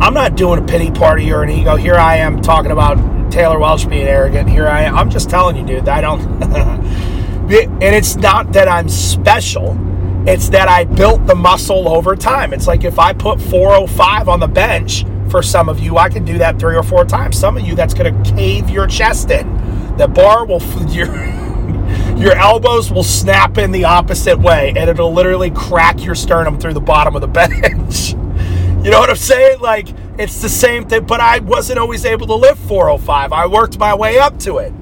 I'm 0.00 0.14
not 0.14 0.36
doing 0.36 0.62
a 0.62 0.66
pity 0.66 0.90
party 0.90 1.32
or 1.32 1.42
an 1.42 1.50
ego. 1.50 1.76
Here 1.76 1.96
I 1.96 2.16
am 2.16 2.40
talking 2.40 2.70
about 2.70 3.32
Taylor 3.32 3.58
Welch 3.58 3.88
being 3.88 4.06
arrogant. 4.06 4.48
Here 4.48 4.68
I 4.68 4.82
am. 4.82 4.96
I'm 4.96 5.10
just 5.10 5.28
telling 5.28 5.56
you, 5.56 5.66
dude. 5.66 5.88
I 5.88 6.00
don't. 6.00 6.20
and 6.42 7.94
it's 7.94 8.16
not 8.16 8.52
that 8.52 8.68
I'm 8.68 8.88
special. 8.88 9.74
It's 10.26 10.48
that 10.50 10.68
I 10.68 10.84
built 10.84 11.26
the 11.26 11.34
muscle 11.34 11.88
over 11.88 12.14
time. 12.16 12.52
It's 12.52 12.66
like 12.66 12.84
if 12.84 12.98
I 12.98 13.12
put 13.12 13.40
405 13.40 14.28
on 14.28 14.40
the 14.40 14.48
bench 14.48 15.04
for 15.30 15.42
some 15.42 15.68
of 15.68 15.78
you, 15.80 15.96
I 15.96 16.08
can 16.08 16.24
do 16.24 16.38
that 16.38 16.58
three 16.58 16.76
or 16.76 16.82
four 16.82 17.04
times. 17.04 17.38
Some 17.38 17.56
of 17.56 17.66
you, 17.66 17.74
that's 17.74 17.94
going 17.94 18.22
to 18.22 18.30
cave 18.32 18.68
your 18.68 18.86
chest 18.86 19.30
in. 19.30 19.46
The 19.96 20.08
bar 20.08 20.44
will. 20.44 20.62
Your, 20.90 21.06
your 22.16 22.34
elbows 22.34 22.90
will 22.90 23.04
snap 23.04 23.58
in 23.58 23.70
the 23.70 23.84
opposite 23.84 24.38
way, 24.38 24.72
and 24.76 24.90
it'll 24.90 25.12
literally 25.12 25.50
crack 25.50 26.02
your 26.02 26.16
sternum 26.16 26.58
through 26.58 26.72
the 26.74 26.80
bottom 26.80 27.14
of 27.14 27.20
the 27.20 27.28
bench. 27.28 28.10
You 28.84 28.90
know 28.90 28.98
what 28.98 29.10
I'm 29.10 29.16
saying? 29.16 29.60
Like, 29.60 29.88
it's 30.18 30.42
the 30.42 30.48
same 30.48 30.88
thing, 30.88 31.04
but 31.04 31.20
I 31.20 31.38
wasn't 31.38 31.78
always 31.78 32.04
able 32.04 32.26
to 32.26 32.34
live 32.34 32.58
405. 32.58 33.32
I 33.32 33.46
worked 33.46 33.78
my 33.78 33.94
way 33.94 34.18
up 34.18 34.36
to 34.40 34.58
it. 34.58 34.72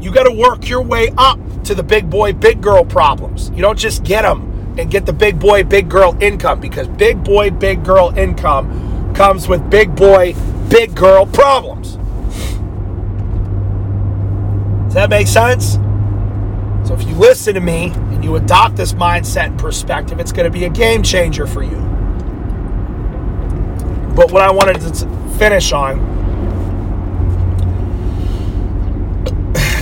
You 0.00 0.10
got 0.10 0.24
to 0.24 0.32
work 0.32 0.68
your 0.68 0.82
way 0.82 1.12
up 1.16 1.38
to 1.64 1.74
the 1.76 1.84
big 1.84 2.10
boy, 2.10 2.32
big 2.32 2.60
girl 2.60 2.84
problems. 2.84 3.50
You 3.50 3.62
don't 3.62 3.78
just 3.78 4.02
get 4.02 4.22
them 4.22 4.51
and 4.78 4.90
get 4.90 5.06
the 5.06 5.12
big 5.12 5.38
boy, 5.38 5.64
big 5.64 5.88
girl 5.88 6.16
income 6.20 6.60
because 6.60 6.88
big 6.88 7.22
boy, 7.22 7.50
big 7.50 7.84
girl 7.84 8.16
income 8.16 9.14
comes 9.14 9.46
with 9.48 9.68
big 9.68 9.94
boy, 9.94 10.34
big 10.68 10.94
girl 10.94 11.26
problems. 11.26 11.96
Does 14.86 14.94
that 14.94 15.10
make 15.10 15.26
sense? 15.26 15.74
So 16.86 16.94
if 16.94 17.06
you 17.06 17.14
listen 17.14 17.54
to 17.54 17.60
me 17.60 17.90
and 17.92 18.24
you 18.24 18.36
adopt 18.36 18.76
this 18.76 18.92
mindset 18.94 19.46
and 19.46 19.58
perspective, 19.58 20.18
it's 20.18 20.32
going 20.32 20.44
to 20.44 20.50
be 20.50 20.64
a 20.64 20.68
game 20.68 21.02
changer 21.02 21.46
for 21.46 21.62
you. 21.62 21.76
But 24.14 24.32
what 24.32 24.42
I 24.42 24.50
wanted 24.50 24.80
to 24.80 25.38
finish 25.38 25.72
on 25.72 26.10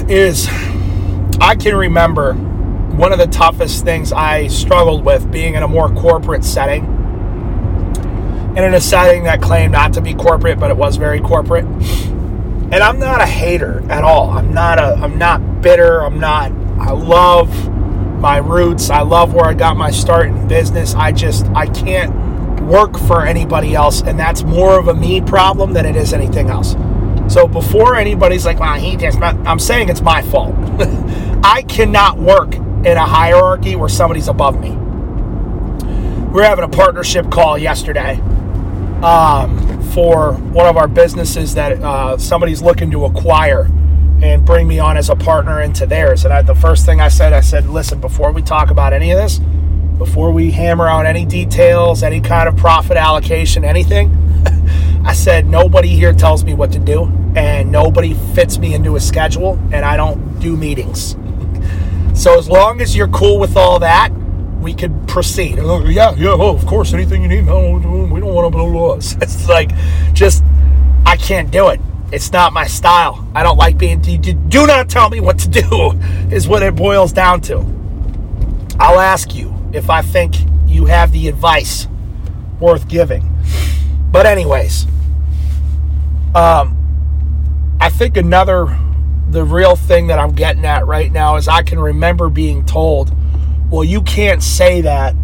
is 0.08 0.48
I 1.40 1.56
can 1.58 1.74
remember 1.74 2.34
one 3.00 3.14
of 3.14 3.18
the 3.18 3.26
toughest 3.28 3.82
things 3.82 4.12
I 4.12 4.48
struggled 4.48 5.06
with 5.06 5.32
being 5.32 5.54
in 5.54 5.62
a 5.62 5.68
more 5.68 5.88
corporate 5.88 6.44
setting 6.44 6.84
and 6.84 8.58
in 8.58 8.74
a 8.74 8.80
setting 8.80 9.22
that 9.22 9.40
claimed 9.40 9.72
not 9.72 9.94
to 9.94 10.02
be 10.02 10.12
corporate, 10.12 10.60
but 10.60 10.70
it 10.70 10.76
was 10.76 10.98
very 10.98 11.18
corporate. 11.18 11.64
And 11.64 12.74
I'm 12.74 12.98
not 12.98 13.22
a 13.22 13.26
hater 13.26 13.82
at 13.90 14.04
all. 14.04 14.28
I'm 14.28 14.52
not 14.52 14.78
a 14.78 14.96
I'm 14.96 15.16
not 15.16 15.62
bitter. 15.62 16.04
I'm 16.04 16.20
not 16.20 16.52
I 16.78 16.90
love 16.90 17.70
my 18.20 18.36
roots. 18.36 18.90
I 18.90 19.00
love 19.00 19.32
where 19.32 19.46
I 19.46 19.54
got 19.54 19.78
my 19.78 19.90
start 19.90 20.26
in 20.26 20.46
business. 20.46 20.94
I 20.94 21.10
just 21.10 21.46
I 21.54 21.68
can't 21.68 22.60
work 22.66 22.98
for 22.98 23.24
anybody 23.24 23.74
else 23.74 24.02
and 24.02 24.20
that's 24.20 24.42
more 24.42 24.78
of 24.78 24.88
a 24.88 24.94
me 24.94 25.22
problem 25.22 25.72
than 25.72 25.86
it 25.86 25.96
is 25.96 26.12
anything 26.12 26.50
else. 26.50 26.76
So 27.32 27.48
before 27.48 27.96
anybody's 27.96 28.44
like, 28.44 28.60
well, 28.60 28.74
he 28.74 28.96
just, 28.96 29.22
I'm 29.22 29.58
saying 29.58 29.88
it's 29.88 30.02
my 30.02 30.20
fault. 30.20 30.54
I 31.42 31.64
cannot 31.66 32.18
work 32.18 32.56
in 32.84 32.96
a 32.96 33.06
hierarchy 33.06 33.76
where 33.76 33.88
somebody's 33.88 34.28
above 34.28 34.58
me. 34.58 34.70
We 34.70 36.34
were 36.34 36.44
having 36.44 36.64
a 36.64 36.68
partnership 36.68 37.30
call 37.30 37.58
yesterday 37.58 38.20
um, 39.02 39.82
for 39.92 40.32
one 40.34 40.66
of 40.66 40.76
our 40.76 40.88
businesses 40.88 41.54
that 41.54 41.82
uh, 41.82 42.16
somebody's 42.18 42.62
looking 42.62 42.90
to 42.92 43.04
acquire 43.04 43.70
and 44.22 44.44
bring 44.44 44.68
me 44.68 44.78
on 44.78 44.96
as 44.96 45.10
a 45.10 45.16
partner 45.16 45.60
into 45.60 45.86
theirs. 45.86 46.24
And 46.24 46.32
I, 46.32 46.42
the 46.42 46.54
first 46.54 46.86
thing 46.86 47.00
I 47.00 47.08
said, 47.08 47.32
I 47.32 47.40
said, 47.40 47.66
listen, 47.66 48.00
before 48.00 48.32
we 48.32 48.42
talk 48.42 48.70
about 48.70 48.92
any 48.92 49.10
of 49.10 49.18
this, 49.18 49.40
before 49.98 50.30
we 50.30 50.50
hammer 50.50 50.86
out 50.86 51.04
any 51.04 51.24
details, 51.24 52.02
any 52.02 52.20
kind 52.20 52.48
of 52.48 52.56
profit 52.56 52.96
allocation, 52.96 53.64
anything, 53.64 54.16
I 55.04 55.14
said, 55.14 55.46
nobody 55.46 55.88
here 55.88 56.12
tells 56.12 56.44
me 56.44 56.54
what 56.54 56.72
to 56.72 56.78
do, 56.78 57.04
and 57.34 57.72
nobody 57.72 58.14
fits 58.34 58.58
me 58.58 58.74
into 58.74 58.96
a 58.96 59.00
schedule, 59.00 59.58
and 59.72 59.84
I 59.84 59.96
don't 59.96 60.38
do 60.40 60.56
meetings. 60.56 61.16
So 62.20 62.38
as 62.38 62.50
long 62.50 62.82
as 62.82 62.94
you're 62.94 63.08
cool 63.08 63.38
with 63.38 63.56
all 63.56 63.78
that, 63.78 64.10
we 64.60 64.74
could 64.74 65.08
proceed. 65.08 65.56
Yeah, 65.56 66.14
yeah, 66.16 66.36
oh, 66.38 66.54
of 66.54 66.66
course, 66.66 66.92
anything 66.92 67.22
you 67.22 67.28
need. 67.28 67.46
No, 67.46 67.72
we 67.72 67.80
don't 68.20 68.34
want 68.34 68.44
to 68.44 68.50
blow 68.50 68.66
laws. 68.66 69.16
It's 69.22 69.48
like, 69.48 69.70
just, 70.12 70.44
I 71.06 71.16
can't 71.16 71.50
do 71.50 71.68
it. 71.68 71.80
It's 72.12 72.30
not 72.30 72.52
my 72.52 72.66
style. 72.66 73.26
I 73.34 73.42
don't 73.42 73.56
like 73.56 73.78
being, 73.78 74.02
do 74.02 74.66
not 74.66 74.90
tell 74.90 75.08
me 75.08 75.20
what 75.20 75.38
to 75.38 75.48
do, 75.48 75.92
is 76.30 76.46
what 76.46 76.62
it 76.62 76.76
boils 76.76 77.14
down 77.14 77.40
to. 77.42 77.64
I'll 78.78 79.00
ask 79.00 79.34
you 79.34 79.54
if 79.72 79.88
I 79.88 80.02
think 80.02 80.34
you 80.66 80.84
have 80.84 81.12
the 81.12 81.26
advice 81.26 81.88
worth 82.60 82.86
giving. 82.86 83.34
But, 84.12 84.26
anyways, 84.26 84.84
um, 86.34 86.76
I 87.80 87.88
think 87.88 88.18
another, 88.18 88.78
the 89.30 89.44
real 89.44 89.76
thing 89.76 90.08
that 90.08 90.18
I'm 90.18 90.32
getting 90.32 90.64
at 90.64 90.86
right 90.86 91.10
now 91.10 91.36
is 91.36 91.46
I 91.46 91.62
can 91.62 91.78
remember 91.78 92.28
being 92.28 92.64
told, 92.66 93.14
well, 93.70 93.84
you 93.84 94.02
can't 94.02 94.42
say 94.42 94.80
that 94.80 95.14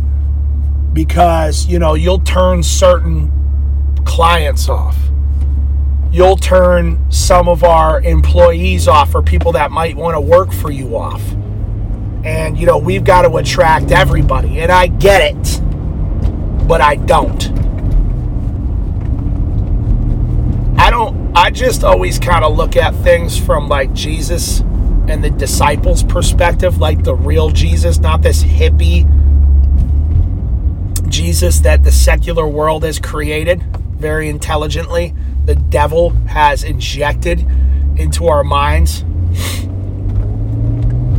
because, 0.92 1.66
you 1.66 1.78
know, 1.80 1.94
you'll 1.94 2.20
turn 2.20 2.62
certain 2.62 3.32
clients 4.04 4.68
off. 4.68 4.96
You'll 6.12 6.36
turn 6.36 7.10
some 7.10 7.48
of 7.48 7.64
our 7.64 8.00
employees 8.00 8.86
off 8.86 9.14
or 9.14 9.22
people 9.22 9.52
that 9.52 9.72
might 9.72 9.96
want 9.96 10.14
to 10.14 10.20
work 10.20 10.52
for 10.52 10.70
you 10.70 10.96
off. 10.96 11.22
And, 12.24 12.56
you 12.56 12.64
know, 12.64 12.78
we've 12.78 13.04
got 13.04 13.22
to 13.22 13.36
attract 13.36 13.90
everybody. 13.90 14.60
And 14.60 14.70
I 14.70 14.86
get 14.86 15.34
it, 15.34 15.60
but 16.68 16.80
I 16.80 16.94
don't. 16.96 17.44
I 20.78 20.90
don't, 20.90 21.35
I 21.46 21.50
just 21.50 21.84
always 21.84 22.18
kind 22.18 22.44
of 22.44 22.56
look 22.56 22.74
at 22.74 22.92
things 23.04 23.38
from 23.38 23.68
like 23.68 23.92
Jesus 23.92 24.62
and 25.06 25.22
the 25.22 25.30
disciples' 25.30 26.02
perspective, 26.02 26.78
like 26.78 27.04
the 27.04 27.14
real 27.14 27.50
Jesus, 27.50 28.00
not 28.00 28.20
this 28.20 28.42
hippie 28.42 29.06
Jesus 31.08 31.60
that 31.60 31.84
the 31.84 31.92
secular 31.92 32.48
world 32.48 32.82
has 32.82 32.98
created 32.98 33.62
very 33.96 34.28
intelligently. 34.28 35.14
The 35.44 35.54
devil 35.54 36.10
has 36.26 36.64
injected 36.64 37.46
into 37.96 38.26
our 38.26 38.42
minds. 38.42 39.04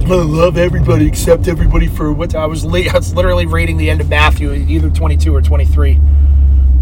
I 0.04 0.24
love 0.24 0.58
everybody 0.58 1.08
except 1.08 1.48
everybody 1.48 1.88
for 1.88 2.12
what 2.12 2.36
I 2.36 2.48
was. 2.48 2.66
I 2.66 2.98
was 2.98 3.16
literally 3.16 3.46
reading 3.46 3.78
the 3.78 3.90
end 3.90 4.02
of 4.02 4.10
Matthew, 4.10 4.52
either 4.52 4.90
22 4.90 5.34
or 5.34 5.42
23 5.42 6.02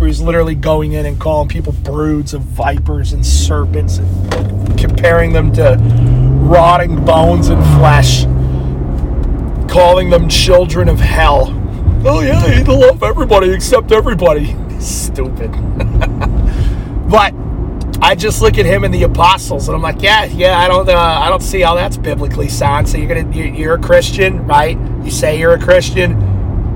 he's 0.05 0.21
literally 0.21 0.55
going 0.55 0.93
in 0.93 1.05
and 1.05 1.19
calling 1.19 1.47
people 1.47 1.73
broods 1.73 2.33
of 2.33 2.41
vipers 2.41 3.13
and 3.13 3.25
serpents 3.25 3.97
and 3.97 4.77
comparing 4.77 5.33
them 5.33 5.51
to 5.53 5.77
rotting 6.45 7.03
bones 7.03 7.49
and 7.49 7.61
flesh, 7.77 8.23
calling 9.71 10.09
them 10.09 10.29
children 10.29 10.89
of 10.89 10.99
hell. 10.99 11.47
Oh, 12.05 12.21
yeah, 12.21 12.47
he 12.47 12.63
love 12.63 13.03
everybody 13.03 13.51
except 13.51 13.91
everybody. 13.91 14.55
Stupid. 14.79 15.51
but 17.09 17.33
I 18.01 18.13
just 18.15 18.41
look 18.41 18.57
at 18.57 18.65
him 18.65 18.83
and 18.83 18.93
the 18.93 19.03
apostles, 19.03 19.67
and 19.67 19.75
I'm 19.75 19.81
like, 19.81 20.01
yeah, 20.01 20.25
yeah, 20.25 20.59
I 20.59 20.67
don't, 20.67 20.87
uh, 20.87 20.93
I 20.93 21.29
don't 21.29 21.41
see 21.41 21.61
how 21.61 21.75
that's 21.75 21.97
biblically 21.97 22.49
sound. 22.49 22.87
So 22.87 22.97
you're 22.97 23.07
gonna, 23.07 23.35
you're 23.35 23.75
a 23.75 23.81
Christian, 23.81 24.45
right? 24.45 24.77
You 25.03 25.09
say 25.09 25.39
you're 25.39 25.53
a 25.53 25.59
Christian. 25.59 26.33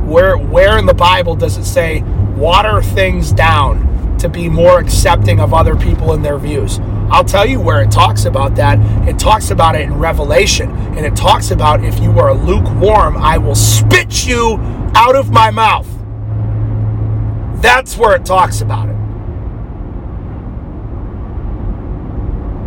Where, 0.07 0.37
where 0.37 0.79
in 0.79 0.87
the 0.87 0.93
Bible 0.95 1.35
does 1.35 1.57
it 1.57 1.65
say 1.65 2.03
water 2.39 2.81
things 2.81 3.33
down 3.33 4.17
to 4.17 4.29
be 4.29 4.49
more 4.49 4.79
accepting 4.79 5.39
of 5.39 5.53
other 5.53 5.75
people 5.75 6.13
and 6.13 6.23
their 6.23 6.37
views. 6.37 6.79
I'll 7.11 7.25
tell 7.25 7.45
you 7.45 7.59
where 7.59 7.81
it 7.81 7.91
talks 7.91 8.25
about 8.25 8.55
that. 8.55 8.79
It 9.07 9.19
talks 9.19 9.51
about 9.51 9.75
it 9.75 9.81
in 9.81 9.95
Revelation, 9.95 10.69
and 10.69 11.05
it 11.05 11.15
talks 11.15 11.51
about 11.51 11.83
if 11.83 11.99
you 11.99 12.19
are 12.19 12.33
lukewarm, 12.33 13.17
I 13.17 13.37
will 13.37 13.55
spit 13.55 14.25
you 14.25 14.57
out 14.95 15.15
of 15.15 15.31
my 15.31 15.51
mouth. 15.51 15.87
That's 17.61 17.97
where 17.97 18.15
it 18.15 18.25
talks 18.25 18.61
about 18.61 18.89
it. 18.89 18.95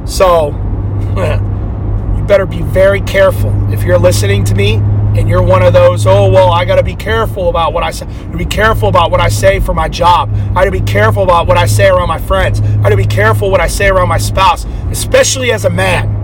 So, 0.08 0.48
you 2.16 2.24
better 2.24 2.46
be 2.46 2.62
very 2.62 3.00
careful. 3.02 3.52
If 3.72 3.84
you're 3.84 3.98
listening 3.98 4.44
to 4.44 4.54
me, 4.54 4.80
and 5.16 5.28
you're 5.28 5.42
one 5.42 5.62
of 5.62 5.72
those, 5.72 6.06
oh 6.06 6.30
well, 6.30 6.50
I 6.50 6.64
got 6.64 6.76
to 6.76 6.82
be 6.82 6.96
careful 6.96 7.48
about 7.48 7.72
what 7.72 7.82
I 7.82 7.90
say. 7.90 8.06
Be 8.36 8.46
careful 8.46 8.88
about 8.88 9.10
what 9.10 9.20
I 9.20 9.28
say 9.28 9.60
for 9.60 9.74
my 9.74 9.88
job. 9.88 10.30
I 10.32 10.54
got 10.54 10.64
to 10.64 10.70
be 10.70 10.80
careful 10.80 11.22
about 11.22 11.46
what 11.46 11.58
I 11.58 11.66
say 11.66 11.88
around 11.88 12.08
my 12.08 12.18
friends. 12.18 12.60
I 12.60 12.82
got 12.82 12.88
to 12.90 12.96
be 12.96 13.04
careful 13.04 13.50
what 13.50 13.60
I 13.60 13.66
say 13.66 13.88
around 13.88 14.08
my 14.08 14.18
spouse, 14.18 14.64
especially 14.90 15.52
as 15.52 15.64
a 15.64 15.70
man. 15.70 16.20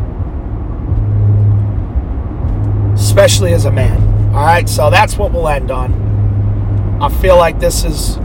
Especially 2.95 3.53
as 3.53 3.67
a 3.67 3.71
man. 3.71 4.03
All 4.35 4.45
right, 4.45 4.69
so 4.69 4.91
that's 4.91 5.17
what 5.17 5.33
we'll 5.33 5.49
end 5.49 5.71
on. 5.71 6.99
I 7.01 7.09
feel 7.09 7.37
like 7.37 7.61
this 7.61 7.85
is 7.85 8.17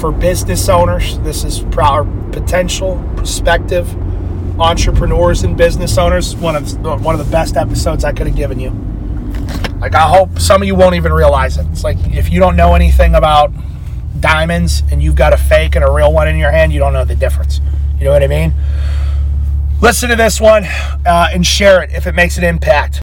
for 0.00 0.12
business 0.12 0.68
owners. 0.68 1.18
This 1.20 1.44
is 1.44 1.64
our 1.76 2.04
potential 2.30 3.02
prospective 3.16 3.94
entrepreneurs 4.60 5.42
and 5.42 5.56
business 5.56 5.98
owners. 5.98 6.36
One 6.36 6.56
of 6.56 6.80
one 7.04 7.18
of 7.18 7.24
the 7.24 7.30
best 7.30 7.56
episodes 7.56 8.04
I 8.04 8.12
could 8.12 8.26
have 8.26 8.36
given 8.36 8.60
you. 8.60 8.93
Like, 9.80 9.94
I 9.94 10.08
hope 10.08 10.38
some 10.38 10.62
of 10.62 10.68
you 10.68 10.74
won't 10.74 10.94
even 10.94 11.12
realize 11.12 11.58
it. 11.58 11.66
It's 11.72 11.84
like 11.84 11.98
if 12.12 12.30
you 12.30 12.40
don't 12.40 12.56
know 12.56 12.74
anything 12.74 13.14
about 13.14 13.52
diamonds 14.20 14.82
and 14.90 15.02
you've 15.02 15.16
got 15.16 15.32
a 15.32 15.36
fake 15.36 15.76
and 15.76 15.84
a 15.84 15.90
real 15.90 16.12
one 16.12 16.28
in 16.28 16.36
your 16.36 16.50
hand, 16.50 16.72
you 16.72 16.78
don't 16.78 16.92
know 16.92 17.04
the 17.04 17.16
difference. 17.16 17.60
You 17.98 18.04
know 18.04 18.12
what 18.12 18.22
I 18.22 18.26
mean? 18.26 18.54
Listen 19.80 20.08
to 20.08 20.16
this 20.16 20.40
one 20.40 20.64
uh, 20.64 21.28
and 21.32 21.44
share 21.46 21.82
it 21.82 21.92
if 21.92 22.06
it 22.06 22.14
makes 22.14 22.38
an 22.38 22.44
impact. 22.44 22.92